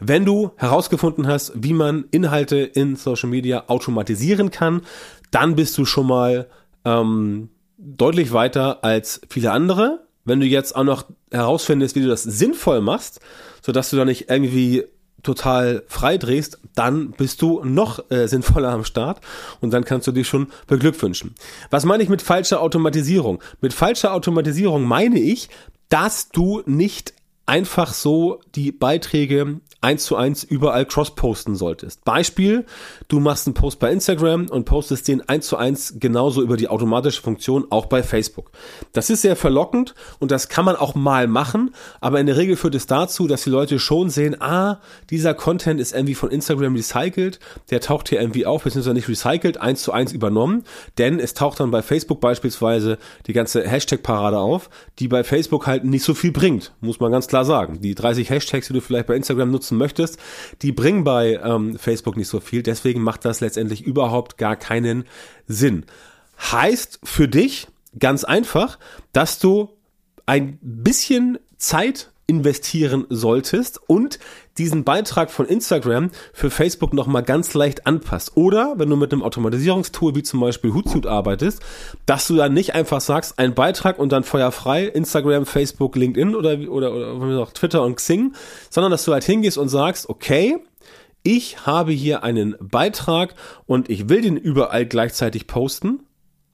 Wenn 0.00 0.24
du 0.24 0.52
herausgefunden 0.56 1.26
hast, 1.26 1.52
wie 1.54 1.74
man 1.74 2.06
Inhalte 2.10 2.58
in 2.58 2.96
Social 2.96 3.28
Media 3.28 3.64
automatisieren 3.66 4.50
kann, 4.50 4.82
dann 5.30 5.54
bist 5.56 5.76
du 5.76 5.84
schon 5.84 6.06
mal 6.06 6.48
ähm, 6.84 7.50
deutlich 7.76 8.32
weiter 8.32 8.84
als 8.84 9.20
viele 9.28 9.52
andere. 9.52 10.06
Wenn 10.24 10.40
du 10.40 10.46
jetzt 10.46 10.74
auch 10.74 10.84
noch 10.84 11.04
herausfindest, 11.30 11.96
wie 11.96 12.00
du 12.00 12.08
das 12.08 12.22
sinnvoll 12.22 12.80
machst, 12.80 13.20
sodass 13.60 13.90
du 13.90 13.96
da 13.96 14.04
nicht 14.04 14.30
irgendwie 14.30 14.84
total 15.24 15.82
frei 15.88 16.18
drehst, 16.18 16.60
dann 16.74 17.10
bist 17.10 17.42
du 17.42 17.64
noch 17.64 18.10
äh, 18.10 18.28
sinnvoller 18.28 18.70
am 18.70 18.84
Start 18.84 19.20
und 19.60 19.72
dann 19.72 19.84
kannst 19.84 20.06
du 20.06 20.12
dich 20.12 20.28
schon 20.28 20.48
beglückwünschen. 20.66 21.34
Was 21.70 21.84
meine 21.84 22.02
ich 22.02 22.08
mit 22.08 22.22
falscher 22.22 22.60
Automatisierung? 22.60 23.42
Mit 23.60 23.72
falscher 23.72 24.14
Automatisierung 24.14 24.84
meine 24.84 25.18
ich, 25.18 25.48
dass 25.88 26.28
du 26.28 26.62
nicht 26.66 27.14
einfach 27.46 27.92
so 27.92 28.40
die 28.54 28.72
Beiträge 28.72 29.60
eins 29.84 30.04
zu 30.04 30.16
eins 30.16 30.42
überall 30.42 30.86
cross-posten 30.86 31.54
solltest. 31.54 32.04
Beispiel, 32.04 32.64
du 33.08 33.20
machst 33.20 33.46
einen 33.46 33.52
Post 33.52 33.78
bei 33.78 33.92
Instagram 33.92 34.46
und 34.46 34.64
postest 34.64 35.06
den 35.06 35.28
eins 35.28 35.46
zu 35.46 35.58
eins 35.58 35.96
genauso 36.00 36.40
über 36.42 36.56
die 36.56 36.68
automatische 36.68 37.20
Funktion 37.20 37.66
auch 37.68 37.86
bei 37.86 38.02
Facebook. 38.02 38.50
Das 38.94 39.10
ist 39.10 39.20
sehr 39.20 39.36
verlockend 39.36 39.94
und 40.20 40.30
das 40.30 40.48
kann 40.48 40.64
man 40.64 40.76
auch 40.76 40.94
mal 40.94 41.28
machen, 41.28 41.74
aber 42.00 42.18
in 42.18 42.26
der 42.26 42.38
Regel 42.38 42.56
führt 42.56 42.74
es 42.74 42.86
dazu, 42.86 43.28
dass 43.28 43.44
die 43.44 43.50
Leute 43.50 43.78
schon 43.78 44.08
sehen, 44.08 44.40
ah, 44.40 44.80
dieser 45.10 45.34
Content 45.34 45.78
ist 45.78 45.94
irgendwie 45.94 46.14
von 46.14 46.30
Instagram 46.30 46.74
recycelt, 46.74 47.38
der 47.70 47.80
taucht 47.80 48.08
hier 48.08 48.20
irgendwie 48.20 48.46
auf, 48.46 48.64
beziehungsweise 48.64 48.94
nicht 48.94 49.08
recycelt, 49.08 49.58
eins 49.58 49.82
zu 49.82 49.92
eins 49.92 50.12
übernommen, 50.12 50.64
denn 50.96 51.20
es 51.20 51.34
taucht 51.34 51.60
dann 51.60 51.70
bei 51.70 51.82
Facebook 51.82 52.20
beispielsweise 52.20 52.96
die 53.26 53.34
ganze 53.34 53.68
Hashtag-Parade 53.68 54.38
auf, 54.38 54.70
die 54.98 55.08
bei 55.08 55.24
Facebook 55.24 55.66
halt 55.66 55.84
nicht 55.84 56.04
so 56.04 56.14
viel 56.14 56.32
bringt, 56.32 56.72
muss 56.80 57.00
man 57.00 57.12
ganz 57.12 57.28
klar 57.28 57.44
sagen. 57.44 57.82
Die 57.82 57.94
30 57.94 58.30
Hashtags, 58.30 58.68
die 58.68 58.72
du 58.72 58.80
vielleicht 58.80 59.06
bei 59.06 59.14
Instagram 59.14 59.50
nutzen 59.50 59.73
nutzen 59.74 59.78
möchtest, 59.78 60.18
die 60.62 60.72
bringen 60.72 61.04
bei 61.04 61.40
ähm, 61.42 61.78
Facebook 61.78 62.16
nicht 62.16 62.28
so 62.28 62.40
viel. 62.40 62.62
Deswegen 62.62 63.02
macht 63.02 63.24
das 63.24 63.40
letztendlich 63.40 63.82
überhaupt 63.82 64.38
gar 64.38 64.56
keinen 64.56 65.04
Sinn. 65.46 65.84
Heißt 66.40 67.00
für 67.04 67.28
dich 67.28 67.68
ganz 67.98 68.24
einfach, 68.24 68.78
dass 69.12 69.38
du 69.38 69.70
ein 70.26 70.58
bisschen 70.62 71.38
Zeit 71.58 72.10
investieren 72.26 73.06
solltest 73.10 73.80
und 73.86 74.18
diesen 74.56 74.84
Beitrag 74.84 75.30
von 75.30 75.46
Instagram 75.46 76.10
für 76.32 76.50
Facebook 76.50 76.94
nochmal 76.94 77.22
ganz 77.22 77.54
leicht 77.54 77.86
anpasst. 77.86 78.36
Oder 78.36 78.74
wenn 78.76 78.88
du 78.88 78.96
mit 78.96 79.12
einem 79.12 79.22
Automatisierungstool 79.22 80.14
wie 80.14 80.22
zum 80.22 80.40
Beispiel 80.40 80.72
Hootsuite 80.72 81.10
arbeitest, 81.10 81.60
dass 82.06 82.26
du 82.26 82.36
dann 82.36 82.54
nicht 82.54 82.74
einfach 82.74 83.00
sagst, 83.00 83.38
ein 83.38 83.54
Beitrag 83.54 83.98
und 83.98 84.12
dann 84.12 84.24
feuerfrei 84.24 84.84
Instagram, 84.84 85.46
Facebook, 85.46 85.96
LinkedIn 85.96 86.34
oder, 86.34 86.58
oder, 86.70 86.94
oder, 86.94 87.14
oder 87.16 87.52
Twitter 87.52 87.82
und 87.82 87.96
Xing, 87.96 88.34
sondern 88.70 88.90
dass 88.90 89.04
du 89.04 89.12
halt 89.12 89.24
hingehst 89.24 89.58
und 89.58 89.68
sagst, 89.68 90.08
okay, 90.08 90.58
ich 91.22 91.66
habe 91.66 91.92
hier 91.92 92.22
einen 92.22 92.54
Beitrag 92.60 93.34
und 93.66 93.88
ich 93.90 94.08
will 94.08 94.20
den 94.20 94.36
überall 94.36 94.86
gleichzeitig 94.86 95.46
posten 95.46 96.00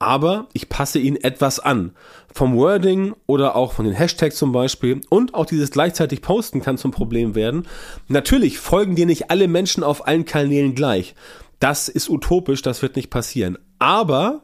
aber 0.01 0.47
ich 0.53 0.67
passe 0.67 0.99
ihn 0.99 1.15
etwas 1.15 1.59
an. 1.59 1.91
Vom 2.33 2.55
Wording 2.55 3.13
oder 3.27 3.55
auch 3.55 3.73
von 3.73 3.85
den 3.85 3.93
Hashtags 3.93 4.37
zum 4.37 4.51
Beispiel. 4.51 5.01
Und 5.09 5.33
auch 5.33 5.45
dieses 5.45 5.71
gleichzeitig 5.71 6.21
Posten 6.21 6.61
kann 6.61 6.77
zum 6.77 6.91
Problem 6.91 7.35
werden. 7.35 7.67
Natürlich 8.07 8.57
folgen 8.57 8.95
dir 8.95 9.05
nicht 9.05 9.29
alle 9.29 9.47
Menschen 9.47 9.83
auf 9.83 10.07
allen 10.07 10.25
Kanälen 10.25 10.75
gleich. 10.75 11.13
Das 11.59 11.87
ist 11.87 12.09
utopisch, 12.09 12.61
das 12.61 12.81
wird 12.81 12.95
nicht 12.95 13.09
passieren. 13.09 13.57
Aber 13.77 14.41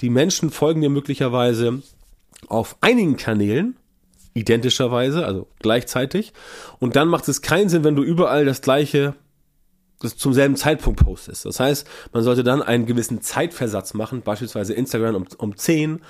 die 0.00 0.10
Menschen 0.10 0.50
folgen 0.50 0.80
dir 0.80 0.90
möglicherweise 0.90 1.82
auf 2.48 2.76
einigen 2.80 3.16
Kanälen 3.16 3.76
identischerweise, 4.32 5.24
also 5.24 5.48
gleichzeitig. 5.58 6.32
Und 6.78 6.96
dann 6.96 7.08
macht 7.08 7.26
es 7.28 7.42
keinen 7.42 7.68
Sinn, 7.68 7.84
wenn 7.84 7.96
du 7.96 8.02
überall 8.02 8.44
das 8.44 8.60
gleiche 8.60 9.14
zum 9.98 10.32
selben 10.32 10.56
Zeitpunkt 10.56 11.02
postest. 11.02 11.46
Das 11.46 11.58
heißt, 11.58 11.86
man 12.12 12.22
sollte 12.22 12.44
dann 12.44 12.62
einen 12.62 12.86
gewissen 12.86 13.22
Zeitversatz 13.22 13.94
machen, 13.94 14.22
beispielsweise 14.22 14.74
Instagram 14.74 15.14
um, 15.14 15.26
um 15.38 15.56
10, 15.56 16.00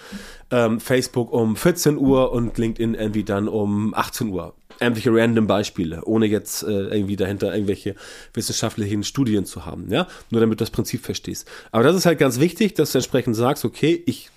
ähm, 0.50 0.81
Facebook 0.81 1.33
um 1.33 1.57
14 1.57 1.97
Uhr 1.97 2.33
und 2.33 2.59
LinkedIn 2.59 2.95
irgendwie 2.95 3.25
dann 3.25 3.49
um 3.49 3.95
18 3.95 4.28
Uhr. 4.28 4.55
Irgendwelche 4.78 5.11
random 5.11 5.47
Beispiele, 5.47 6.02
ohne 6.05 6.26
jetzt 6.26 6.62
äh, 6.62 6.66
irgendwie 6.66 7.16
dahinter 7.16 7.55
irgendwelche 7.55 7.95
wissenschaftlichen 8.35 9.05
Studien 9.05 9.47
zu 9.47 9.64
haben, 9.64 9.90
ja, 9.90 10.07
nur 10.31 10.40
damit 10.40 10.61
du 10.61 10.62
das 10.64 10.71
Prinzip 10.71 11.02
verstehst. 11.02 11.49
Aber 11.73 11.83
das 11.83 11.97
ist 11.97 12.05
halt 12.05 12.19
ganz 12.19 12.40
wichtig, 12.40 12.75
dass 12.75 12.93
du 12.93 12.99
entsprechend 12.99 13.37
sagst, 13.37 13.64
okay, 13.64 14.02
ich 14.05 14.31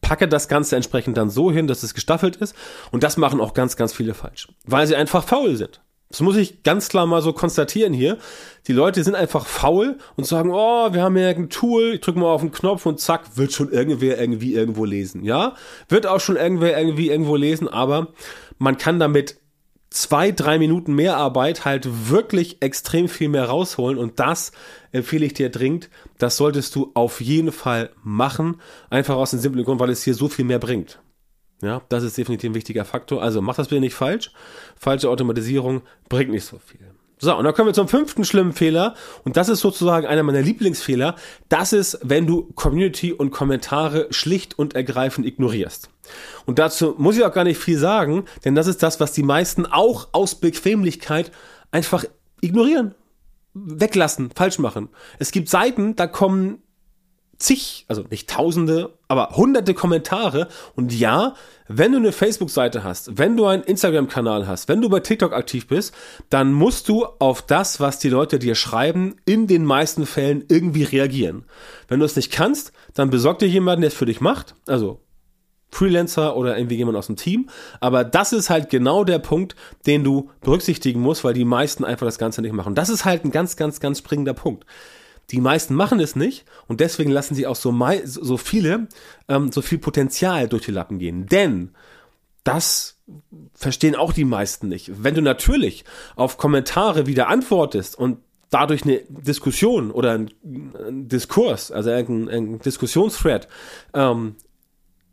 packe 0.00 0.26
das 0.26 0.48
Ganze 0.48 0.74
entsprechend 0.74 1.16
dann 1.16 1.30
so 1.30 1.52
hin, 1.52 1.66
dass 1.68 1.82
es 1.82 1.94
gestaffelt 1.94 2.36
ist 2.36 2.56
und 2.90 3.02
das 3.02 3.16
machen 3.16 3.40
auch 3.40 3.54
ganz, 3.54 3.76
ganz 3.76 3.92
viele 3.92 4.14
falsch, 4.14 4.48
weil 4.66 4.86
sie 4.86 4.96
einfach 4.96 5.24
faul 5.24 5.56
sind. 5.56 5.80
Das 6.08 6.20
muss 6.20 6.36
ich 6.36 6.62
ganz 6.62 6.88
klar 6.88 7.06
mal 7.06 7.22
so 7.22 7.32
konstatieren 7.32 7.92
hier. 7.92 8.18
Die 8.68 8.72
Leute 8.72 9.02
sind 9.02 9.16
einfach 9.16 9.46
faul 9.46 9.98
und 10.16 10.24
sagen, 10.24 10.50
oh, 10.52 10.92
wir 10.92 11.02
haben 11.02 11.16
hier 11.16 11.28
ein 11.28 11.50
Tool, 11.50 11.94
ich 11.94 12.00
drücke 12.00 12.18
mal 12.18 12.30
auf 12.30 12.40
den 12.40 12.52
Knopf 12.52 12.86
und 12.86 13.00
zack, 13.00 13.36
wird 13.36 13.52
schon 13.52 13.72
irgendwer 13.72 14.20
irgendwie 14.20 14.54
irgendwo 14.54 14.84
lesen. 14.84 15.24
Ja, 15.24 15.54
wird 15.88 16.06
auch 16.06 16.20
schon 16.20 16.36
irgendwer 16.36 16.78
irgendwie 16.78 17.10
irgendwo 17.10 17.36
lesen, 17.36 17.68
aber 17.68 18.12
man 18.58 18.78
kann 18.78 19.00
damit 19.00 19.36
zwei, 19.90 20.32
drei 20.32 20.58
Minuten 20.58 20.94
mehr 20.94 21.16
Arbeit 21.16 21.64
halt 21.64 22.10
wirklich 22.10 22.60
extrem 22.60 23.08
viel 23.08 23.28
mehr 23.28 23.46
rausholen 23.46 23.96
und 23.96 24.18
das 24.20 24.52
empfehle 24.92 25.24
ich 25.24 25.34
dir 25.34 25.50
dringend. 25.50 25.88
Das 26.18 26.36
solltest 26.36 26.74
du 26.74 26.90
auf 26.94 27.20
jeden 27.20 27.52
Fall 27.52 27.90
machen. 28.02 28.60
Einfach 28.90 29.14
aus 29.16 29.30
dem 29.30 29.40
simplen 29.40 29.64
Grund, 29.64 29.80
weil 29.80 29.90
es 29.90 30.02
hier 30.02 30.14
so 30.14 30.28
viel 30.28 30.44
mehr 30.44 30.58
bringt. 30.58 31.00
Ja, 31.62 31.82
das 31.88 32.02
ist 32.02 32.18
definitiv 32.18 32.50
ein 32.50 32.54
wichtiger 32.54 32.84
Faktor. 32.84 33.22
Also 33.22 33.40
mach 33.40 33.56
das 33.56 33.68
bitte 33.68 33.80
nicht 33.80 33.94
falsch. 33.94 34.30
Falsche 34.76 35.08
Automatisierung 35.08 35.82
bringt 36.08 36.30
nicht 36.30 36.44
so 36.44 36.58
viel. 36.58 36.94
So, 37.18 37.34
und 37.36 37.44
dann 37.44 37.54
kommen 37.54 37.68
wir 37.68 37.74
zum 37.74 37.88
fünften 37.88 38.24
schlimmen 38.24 38.52
Fehler. 38.52 38.94
Und 39.24 39.36
das 39.36 39.48
ist 39.48 39.60
sozusagen 39.60 40.06
einer 40.06 40.22
meiner 40.22 40.42
Lieblingsfehler. 40.42 41.14
Das 41.48 41.72
ist, 41.72 41.98
wenn 42.02 42.26
du 42.26 42.52
Community 42.54 43.12
und 43.12 43.30
Kommentare 43.30 44.08
schlicht 44.10 44.58
und 44.58 44.74
ergreifend 44.74 45.26
ignorierst. 45.26 45.90
Und 46.44 46.58
dazu 46.58 46.94
muss 46.98 47.16
ich 47.16 47.24
auch 47.24 47.32
gar 47.32 47.44
nicht 47.44 47.58
viel 47.58 47.78
sagen, 47.78 48.24
denn 48.44 48.54
das 48.54 48.66
ist 48.66 48.82
das, 48.82 49.00
was 49.00 49.12
die 49.12 49.22
meisten 49.22 49.64
auch 49.64 50.08
aus 50.12 50.34
Bequemlichkeit 50.34 51.30
einfach 51.70 52.04
ignorieren, 52.40 52.94
weglassen, 53.54 54.30
falsch 54.34 54.58
machen. 54.58 54.88
Es 55.18 55.30
gibt 55.30 55.48
Seiten, 55.48 55.96
da 55.96 56.06
kommen 56.06 56.63
zig, 57.38 57.84
also 57.88 58.04
nicht 58.10 58.28
tausende, 58.28 58.92
aber 59.08 59.30
hunderte 59.36 59.74
Kommentare. 59.74 60.48
Und 60.74 60.92
ja, 60.92 61.34
wenn 61.68 61.92
du 61.92 61.98
eine 61.98 62.12
Facebook-Seite 62.12 62.84
hast, 62.84 63.18
wenn 63.18 63.36
du 63.36 63.46
einen 63.46 63.62
Instagram-Kanal 63.62 64.46
hast, 64.46 64.68
wenn 64.68 64.80
du 64.80 64.88
bei 64.88 65.00
TikTok 65.00 65.32
aktiv 65.32 65.66
bist, 65.66 65.94
dann 66.30 66.52
musst 66.52 66.88
du 66.88 67.06
auf 67.18 67.42
das, 67.42 67.80
was 67.80 67.98
die 67.98 68.10
Leute 68.10 68.38
dir 68.38 68.54
schreiben, 68.54 69.16
in 69.24 69.46
den 69.46 69.64
meisten 69.64 70.06
Fällen 70.06 70.44
irgendwie 70.48 70.84
reagieren. 70.84 71.44
Wenn 71.88 72.00
du 72.00 72.06
es 72.06 72.16
nicht 72.16 72.32
kannst, 72.32 72.72
dann 72.94 73.10
besorg 73.10 73.38
dir 73.38 73.48
jemanden, 73.48 73.82
der 73.82 73.88
es 73.88 73.94
für 73.94 74.06
dich 74.06 74.20
macht. 74.20 74.54
Also 74.66 75.00
Freelancer 75.74 76.36
oder 76.36 76.56
irgendwie 76.56 76.76
jemand 76.76 76.96
aus 76.96 77.06
dem 77.06 77.16
Team. 77.16 77.48
Aber 77.80 78.04
das 78.04 78.32
ist 78.32 78.48
halt 78.48 78.70
genau 78.70 79.04
der 79.04 79.18
Punkt, 79.18 79.56
den 79.86 80.04
du 80.04 80.30
berücksichtigen 80.40 81.00
musst, 81.00 81.24
weil 81.24 81.34
die 81.34 81.44
meisten 81.44 81.84
einfach 81.84 82.06
das 82.06 82.18
Ganze 82.18 82.42
nicht 82.42 82.52
machen. 82.52 82.74
Das 82.74 82.88
ist 82.88 83.04
halt 83.04 83.24
ein 83.24 83.30
ganz, 83.30 83.56
ganz, 83.56 83.80
ganz 83.80 83.98
springender 83.98 84.34
Punkt. 84.34 84.64
Die 85.30 85.40
meisten 85.40 85.74
machen 85.74 86.00
es 86.00 86.16
nicht 86.16 86.44
und 86.66 86.80
deswegen 86.80 87.10
lassen 87.10 87.34
sie 87.34 87.46
auch 87.46 87.56
so, 87.56 87.74
so 88.04 88.36
viele, 88.36 88.88
ähm, 89.28 89.52
so 89.52 89.62
viel 89.62 89.78
Potenzial 89.78 90.48
durch 90.48 90.64
die 90.64 90.72
Lappen 90.72 90.98
gehen. 90.98 91.26
Denn 91.26 91.70
das 92.44 92.98
verstehen 93.54 93.96
auch 93.96 94.12
die 94.12 94.24
meisten 94.24 94.68
nicht. 94.68 95.02
Wenn 95.02 95.14
du 95.14 95.22
natürlich 95.22 95.84
auf 96.14 96.36
Kommentare 96.36 97.06
wieder 97.06 97.28
antwortest 97.28 97.98
und 97.98 98.18
dadurch 98.50 98.84
eine 98.84 99.00
Diskussion 99.08 99.90
oder 99.90 100.12
ein, 100.12 100.30
ein 100.44 101.08
Diskurs, 101.08 101.72
also 101.72 101.90
ein, 101.90 102.28
ein 102.28 102.58
Diskussionsthread 102.60 103.48
ähm, 103.94 104.36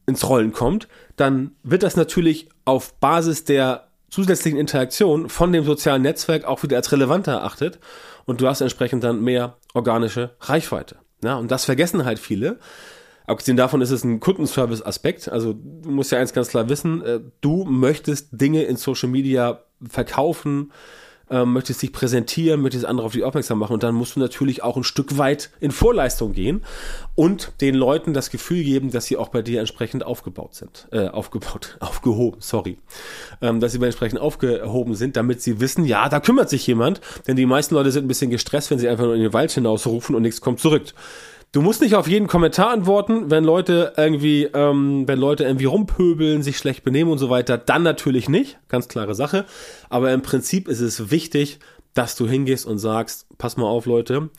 ins 0.06 0.28
Rollen 0.28 0.52
kommt, 0.52 0.88
dann 1.16 1.52
wird 1.64 1.84
das 1.84 1.96
natürlich 1.96 2.50
auf 2.66 2.94
Basis 3.00 3.46
der 3.46 3.91
zusätzlichen 4.12 4.60
Interaktion 4.60 5.30
von 5.30 5.52
dem 5.52 5.64
sozialen 5.64 6.04
Netzwerk 6.04 6.46
auch 6.46 6.62
wieder 6.62 6.78
als 6.78 6.92
relevanter 6.92 7.32
erachtet 7.32 7.80
und 8.26 8.42
du 8.42 8.48
hast 8.48 8.62
entsprechend 8.62 9.04
dann 9.04 9.22
mehr 9.22 9.58
organische 9.74 10.36
Reichweite. 10.42 10.98
Ja, 11.24 11.38
und 11.38 11.50
das 11.50 11.66
vergessen 11.66 12.06
halt 12.06 12.20
viele. 12.20 12.60
Abgesehen 13.26 13.56
davon 13.56 13.82
ist 13.82 13.92
es 13.92 14.04
ein 14.04 14.20
Kundenservice-Aspekt. 14.20 15.30
Also 15.30 15.54
du 15.54 15.90
musst 15.90 16.12
ja 16.12 16.20
eins 16.20 16.34
ganz 16.34 16.50
klar 16.50 16.68
wissen, 16.68 17.02
äh, 17.04 17.22
du 17.40 17.64
möchtest 17.64 18.30
Dinge 18.32 18.64
in 18.64 18.76
Social 18.76 19.10
Media 19.10 19.64
verkaufen, 19.88 20.72
ähm, 21.32 21.54
möchtest 21.54 21.82
dich 21.82 21.94
präsentieren, 21.94 22.62
möchtest 22.62 22.86
andere 22.86 23.08
auf 23.08 23.14
dich 23.14 23.24
aufmerksam 23.24 23.58
machen 23.58 23.74
und 23.74 23.84
dann 23.84 23.96
musst 23.96 24.16
du 24.16 24.20
natürlich 24.20 24.62
auch 24.62 24.78
ein 24.78 24.84
Stück 24.84 25.18
weit 25.18 25.50
in 25.60 25.72
Vorleistung 25.72 26.34
gehen 26.34 26.62
und 27.16 27.54
den 27.62 27.76
Leuten 27.76 28.14
das 28.14 28.30
Gefühl 28.30 28.64
geben, 28.64 28.92
dass 28.92 29.06
sie 29.06 29.18
auch 29.18 29.30
bei 29.30 29.42
dir 29.42 29.60
entsprechend 29.60 30.06
aufgebaut 30.06 30.54
sind, 30.56 30.88
äh, 30.92 31.08
aufgebaut, 31.08 31.78
aufgehoben, 31.80 32.42
sorry, 32.42 32.78
ähm, 33.42 33.60
dass 33.60 33.72
sie 33.72 33.80
bei 33.80 33.88
entsprechend 33.88 34.20
aufgehoben 34.20 34.96
sind, 34.96 35.16
damit 35.18 35.42
sie 35.42 35.60
wissen, 35.60 35.86
ja, 35.86 36.10
da 36.10 36.20
kümmert 36.20 36.50
sich 36.50 36.68
jemand, 36.68 37.02
denn 37.28 37.38
die 37.38 37.46
meisten 37.46 37.76
Leute 37.76 37.92
sind 37.92 38.06
ein 38.06 38.08
bisschen 38.08 38.30
gestresst, 38.30 38.70
wenn 38.70 38.80
sie 38.80 38.90
einfach 38.90 39.06
nur 39.06 39.16
in 39.16 39.22
den 39.22 39.34
Wald 39.34 39.52
hinausrufen 39.52 40.16
und 40.16 40.22
nichts 40.22 40.42
kommt 40.42 40.60
zurück. 40.60 40.94
Du 41.54 41.62
musst 41.62 41.82
nicht 41.82 41.96
auf 41.96 42.08
jeden 42.08 42.28
Kommentar 42.28 42.70
antworten, 42.70 43.30
wenn 43.30 43.44
Leute 43.44 43.94
irgendwie, 43.98 44.44
ähm, 44.54 45.06
wenn 45.06 45.20
Leute 45.20 45.44
irgendwie 45.44 45.66
rumpöbeln, 45.66 46.44
sich 46.44 46.58
schlecht 46.58 46.86
benehmen 46.86 47.12
und 47.12 47.18
so 47.18 47.30
weiter, 47.30 47.58
dann 47.58 47.84
natürlich 47.84 48.30
nicht, 48.30 48.58
ganz 48.70 48.88
klare 48.88 49.16
Sache. 49.16 49.46
Aber 49.90 50.14
im 50.14 50.22
Prinzip 50.22 50.70
ist 50.70 50.80
es 50.80 51.12
wichtig, 51.12 51.60
dass 51.94 52.16
du 52.16 52.26
hingehst 52.26 52.66
und 52.66 52.78
sagst, 52.78 53.28
pass 53.38 53.58
mal 53.58 53.66
auf, 53.66 53.86
Leute, 53.86 54.30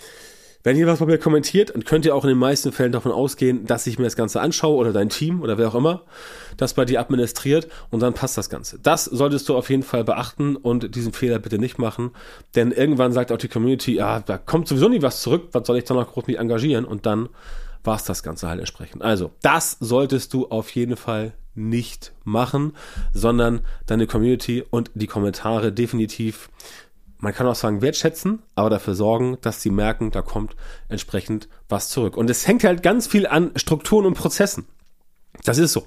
wenn 0.62 0.76
ihr 0.76 0.86
was 0.86 1.00
bei 1.00 1.06
mir 1.06 1.18
kommentiert, 1.18 1.74
dann 1.74 1.84
könnt 1.84 2.04
ihr 2.04 2.14
auch 2.14 2.24
in 2.24 2.28
den 2.28 2.38
meisten 2.38 2.72
Fällen 2.72 2.92
davon 2.92 3.12
ausgehen, 3.12 3.66
dass 3.66 3.86
ich 3.86 3.98
mir 3.98 4.04
das 4.04 4.16
Ganze 4.16 4.40
anschaue 4.40 4.76
oder 4.76 4.92
dein 4.92 5.08
Team 5.08 5.42
oder 5.42 5.58
wer 5.58 5.68
auch 5.68 5.74
immer 5.74 6.02
das 6.56 6.74
bei 6.74 6.84
dir 6.84 7.00
administriert 7.00 7.68
und 7.90 8.00
dann 8.00 8.14
passt 8.14 8.36
das 8.36 8.50
Ganze. 8.50 8.78
Das 8.78 9.04
solltest 9.04 9.48
du 9.48 9.56
auf 9.56 9.70
jeden 9.70 9.82
Fall 9.82 10.04
beachten 10.04 10.56
und 10.56 10.94
diesen 10.94 11.12
Fehler 11.12 11.38
bitte 11.38 11.58
nicht 11.58 11.78
machen, 11.78 12.10
denn 12.54 12.72
irgendwann 12.72 13.12
sagt 13.12 13.32
auch 13.32 13.38
die 13.38 13.48
Community, 13.48 13.96
ja, 13.96 14.20
da 14.20 14.38
kommt 14.38 14.68
sowieso 14.68 14.88
nie 14.88 15.02
was 15.02 15.22
zurück, 15.22 15.48
was 15.52 15.66
soll 15.66 15.78
ich 15.78 15.84
da 15.84 15.94
noch 15.94 16.12
groß 16.12 16.26
mich 16.26 16.38
engagieren 16.38 16.84
und 16.84 17.06
dann 17.06 17.28
war 17.84 17.96
es 17.96 18.04
das 18.04 18.22
Ganze 18.22 18.48
halt 18.48 18.60
entsprechend. 18.60 19.02
Also, 19.02 19.32
das 19.42 19.76
solltest 19.80 20.32
du 20.34 20.46
auf 20.48 20.70
jeden 20.70 20.96
Fall 20.96 21.32
nicht 21.54 22.12
machen, 22.24 22.72
sondern 23.12 23.60
deine 23.86 24.06
Community 24.06 24.64
und 24.68 24.90
die 24.94 25.06
Kommentare 25.06 25.72
definitiv 25.72 26.48
man 27.22 27.32
kann 27.32 27.46
auch 27.46 27.54
sagen, 27.54 27.82
wertschätzen, 27.82 28.42
aber 28.56 28.68
dafür 28.68 28.96
sorgen, 28.96 29.38
dass 29.42 29.62
sie 29.62 29.70
merken, 29.70 30.10
da 30.10 30.22
kommt 30.22 30.56
entsprechend 30.88 31.48
was 31.68 31.88
zurück. 31.88 32.16
Und 32.16 32.28
es 32.28 32.48
hängt 32.48 32.64
halt 32.64 32.82
ganz 32.82 33.06
viel 33.06 33.28
an 33.28 33.52
Strukturen 33.54 34.06
und 34.06 34.14
Prozessen. 34.14 34.66
Das 35.44 35.56
ist 35.56 35.72
so. 35.72 35.86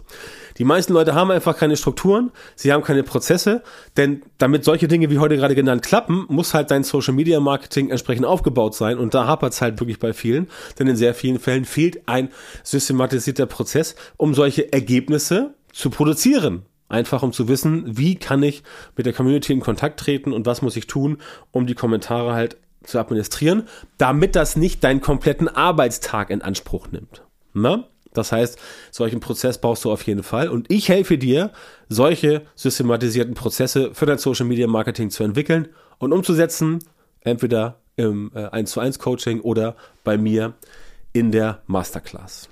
Die 0.57 0.63
meisten 0.63 0.93
Leute 0.93 1.13
haben 1.13 1.31
einfach 1.31 1.57
keine 1.57 1.75
Strukturen, 1.75 2.31
sie 2.55 2.71
haben 2.71 2.83
keine 2.83 3.03
Prozesse, 3.03 3.63
denn 3.97 4.23
damit 4.37 4.63
solche 4.63 4.87
Dinge 4.87 5.09
wie 5.09 5.19
heute 5.19 5.35
gerade 5.35 5.55
genannt 5.55 5.83
klappen, 5.83 6.25
muss 6.29 6.53
halt 6.53 6.71
dein 6.71 6.85
Social 6.85 7.13
Media 7.13 7.41
Marketing 7.41 7.89
entsprechend 7.89 8.25
aufgebaut 8.25 8.73
sein 8.73 8.97
und 8.97 9.13
da 9.13 9.27
hapert 9.27 9.51
es 9.51 9.61
halt 9.61 9.79
wirklich 9.81 9.99
bei 9.99 10.13
vielen, 10.13 10.47
denn 10.79 10.87
in 10.87 10.95
sehr 10.95 11.13
vielen 11.13 11.39
Fällen 11.39 11.65
fehlt 11.65 12.07
ein 12.07 12.29
systematisierter 12.63 13.45
Prozess, 13.45 13.95
um 14.15 14.33
solche 14.33 14.71
Ergebnisse 14.71 15.53
zu 15.73 15.89
produzieren. 15.89 16.65
Einfach 16.95 17.23
um 17.23 17.33
zu 17.33 17.49
wissen, 17.49 17.97
wie 17.97 18.15
kann 18.15 18.41
ich 18.41 18.63
mit 18.95 19.05
der 19.05 19.11
Community 19.11 19.51
in 19.51 19.59
Kontakt 19.59 19.99
treten 19.99 20.31
und 20.31 20.45
was 20.45 20.61
muss 20.61 20.77
ich 20.77 20.87
tun, 20.87 21.17
um 21.51 21.67
die 21.67 21.75
Kommentare 21.75 22.33
halt 22.33 22.55
zu 22.85 22.99
administrieren, 22.99 23.67
damit 23.97 24.37
das 24.37 24.55
nicht 24.55 24.81
deinen 24.81 25.01
kompletten 25.01 25.49
Arbeitstag 25.49 26.29
in 26.29 26.41
Anspruch 26.41 26.87
nimmt. 26.93 27.23
Na? 27.51 27.89
Das 28.13 28.31
heißt, 28.31 28.57
solchen 28.91 29.19
Prozess 29.19 29.57
brauchst 29.59 29.83
du 29.83 29.91
auf 29.91 30.03
jeden 30.03 30.23
Fall. 30.23 30.47
Und 30.47 30.71
ich 30.71 30.87
helfe 30.87 31.17
dir, 31.17 31.51
solche 31.89 32.43
systematisierten 32.55 33.33
Prozesse 33.33 33.93
für 33.93 34.05
dein 34.05 34.17
Social 34.17 34.45
Media 34.45 34.67
Marketing 34.67 35.09
zu 35.09 35.25
entwickeln 35.25 35.67
und 35.97 36.13
umzusetzen, 36.13 36.79
entweder 37.19 37.81
im 37.97 38.31
äh, 38.33 38.45
1 38.45 38.71
zu 38.71 38.79
1 38.79 38.99
Coaching 38.99 39.41
oder 39.41 39.75
bei 40.05 40.17
mir 40.17 40.53
in 41.11 41.33
der 41.33 41.61
Masterclass. 41.67 42.47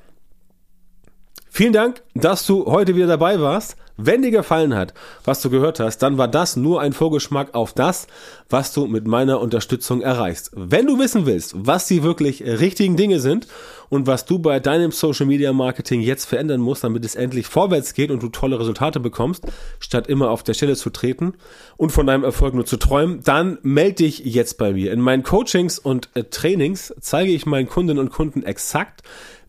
Vielen 1.55 1.71
Dank, 1.71 2.01
dass 2.15 2.47
du 2.47 2.65
heute 2.65 2.95
wieder 2.95 3.05
dabei 3.05 3.39
warst. 3.39 3.77
Wenn 3.95 4.23
dir 4.23 4.31
gefallen 4.31 4.73
hat, 4.73 4.95
was 5.23 5.39
du 5.43 5.51
gehört 5.51 5.79
hast, 5.79 5.99
dann 5.99 6.17
war 6.17 6.27
das 6.27 6.55
nur 6.55 6.81
ein 6.81 6.93
Vorgeschmack 6.93 7.53
auf 7.53 7.73
das, 7.73 8.07
was 8.49 8.73
du 8.73 8.87
mit 8.87 9.05
meiner 9.05 9.39
Unterstützung 9.39 10.01
erreichst. 10.01 10.49
Wenn 10.55 10.87
du 10.87 10.97
wissen 10.97 11.27
willst, 11.27 11.53
was 11.55 11.85
die 11.85 12.01
wirklich 12.01 12.41
richtigen 12.41 12.97
Dinge 12.97 13.19
sind 13.19 13.45
und 13.89 14.07
was 14.07 14.25
du 14.25 14.39
bei 14.39 14.59
deinem 14.59 14.89
Social 14.89 15.27
Media 15.27 15.53
Marketing 15.53 16.01
jetzt 16.01 16.25
verändern 16.25 16.59
musst, 16.59 16.83
damit 16.83 17.05
es 17.05 17.13
endlich 17.13 17.45
vorwärts 17.45 17.93
geht 17.93 18.09
und 18.09 18.23
du 18.23 18.29
tolle 18.29 18.59
Resultate 18.59 18.99
bekommst, 18.99 19.45
statt 19.79 20.07
immer 20.07 20.31
auf 20.31 20.41
der 20.41 20.55
Stelle 20.55 20.75
zu 20.75 20.89
treten 20.89 21.35
und 21.77 21.91
von 21.91 22.07
deinem 22.07 22.23
Erfolg 22.23 22.55
nur 22.55 22.65
zu 22.65 22.77
träumen, 22.77 23.21
dann 23.23 23.59
melde 23.61 23.97
dich 23.97 24.25
jetzt 24.25 24.57
bei 24.57 24.73
mir. 24.73 24.91
In 24.91 25.01
meinen 25.01 25.21
Coachings 25.21 25.77
und 25.77 26.09
äh, 26.15 26.23
Trainings 26.23 26.95
zeige 26.99 27.31
ich 27.31 27.45
meinen 27.45 27.69
Kundinnen 27.69 28.03
und 28.03 28.09
Kunden 28.09 28.41
exakt, 28.41 29.03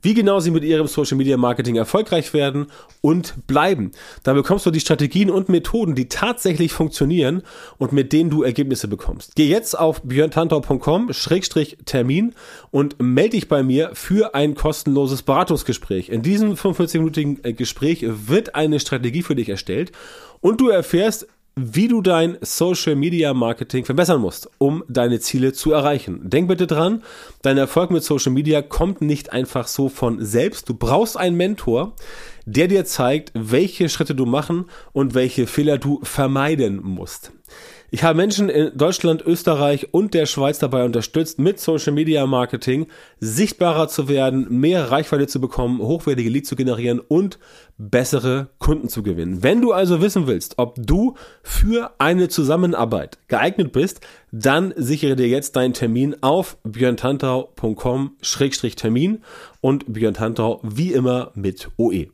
wie 0.05 0.15
genau 0.15 0.41
sie 0.41 0.51
mit 0.51 0.65
ihrem 0.65 0.87
Social 0.87 1.17
Media 1.17 1.37
Marketing 1.37 1.77
erfolgreich 1.77 2.33
werden 2.35 2.67
und 3.01 3.47
bleiben. 3.47 3.93
Da 4.23 4.35
bekommst 4.35 4.67
du 4.67 4.71
die 4.71 4.81
Strategien 4.81 5.31
und 5.31 5.49
Methoden, 5.49 5.95
die 5.95 6.09
tatsächlich 6.09 6.73
funktionieren 6.73 7.43
und 7.79 7.93
mit 7.93 8.13
denen 8.13 8.29
du 8.31 8.43
Ergebnisse 8.43 8.89
bekommst. 8.89 9.35
Geh 9.35 9.49
jetzt 9.49 9.79
auf 9.79 10.03
björntantau.com-termin 10.03 12.35
und 12.71 12.97
melde 13.01 13.31
dich 13.31 13.49
bei 13.49 13.63
mir 13.63 13.93
für 13.95 14.35
ein 14.35 14.55
kostenloses 14.55 15.23
Beratungsgespräch. 15.23 16.11
In 16.11 16.21
diesem 16.23 16.53
45-minütigen 16.55 17.39
äh, 17.43 17.55
Gespräch 17.55 18.05
wird 18.07 18.55
eine 18.55 18.79
Strategie 18.81 19.23
für 19.23 19.35
dich 19.35 19.49
erstellt 19.49 19.93
und 20.41 20.61
du 20.61 20.69
erfährst, 20.69 21.27
wie 21.57 21.87
du 21.87 22.03
dein 22.03 22.37
Social 22.41 22.97
Media 22.97 23.33
Marketing 23.33 23.85
verbessern 23.85 24.21
musst, 24.21 24.51
um 24.59 24.83
deine 24.89 25.21
Ziele 25.21 25.53
zu 25.53 25.73
erreichen. 25.73 26.29
Denk 26.29 26.49
bitte 26.49 26.67
dran, 26.67 27.03
dein 27.43 27.59
Erfolg 27.59 27.91
mit 27.91 28.03
Social 28.03 28.33
Media 28.33 28.61
kommt 28.61 29.01
nicht 29.01 29.33
einfach 29.33 29.69
so 29.69 29.89
von 29.89 30.25
selbst. 30.25 30.69
Du 30.69 30.75
brauchst 30.75 31.17
einen 31.17 31.37
Mentor, 31.37 31.95
der 32.45 32.67
dir 32.67 32.85
zeigt, 32.85 33.31
welche 33.35 33.89
Schritte 33.89 34.15
du 34.15 34.27
machen 34.27 34.67
und 34.93 35.15
welche 35.15 35.47
Fehler 35.47 35.79
du 35.79 36.01
vermeiden 36.03 36.81
musst. 36.83 37.33
Ich 37.91 38.03
habe 38.03 38.17
Menschen 38.17 38.49
in 38.49 38.73
Deutschland, 38.77 39.23
Österreich 39.25 39.95
und 39.95 40.15
der 40.15 40.27
Schweiz 40.27 40.59
dabei 40.59 40.85
unterstützt, 40.85 41.39
mit 41.39 41.61
Social 41.61 41.93
Media 41.93 42.27
Marketing 42.27 42.89
sichtbarer 43.21 43.87
zu 43.87 44.09
werden, 44.09 44.49
mehr 44.51 44.91
Reichweite 44.91 45.29
zu 45.29 45.41
bekommen, 45.41 45.81
hochwertige 45.81 46.29
Leads 46.29 46.49
zu 46.49 46.57
generieren 46.57 46.99
und 46.99 47.39
bessere 47.79 48.49
Kunden 48.59 48.89
zu 48.89 49.05
gewinnen. 49.05 49.45
Wenn 49.45 49.61
du 49.61 49.71
also 49.71 50.01
wissen 50.01 50.27
willst, 50.27 50.59
ob 50.59 50.75
du 50.77 51.15
für 51.45 51.93
eine 51.99 52.27
Zusammenarbeit 52.29 53.19
geeignet 53.29 53.71
bist, 53.71 54.01
dann 54.33 54.75
sichere 54.77 55.15
dir 55.15 55.29
jetzt 55.29 55.55
deinen 55.55 55.75
Termin 55.75 56.17
auf 56.21 56.57
björntantau.com-termin 56.65 59.23
und 59.61 59.93
Björn 59.93 60.15
Tantau 60.15 60.61
wie 60.65 60.93
immer 60.93 61.31
mit 61.37 61.69
OE. 61.77 62.09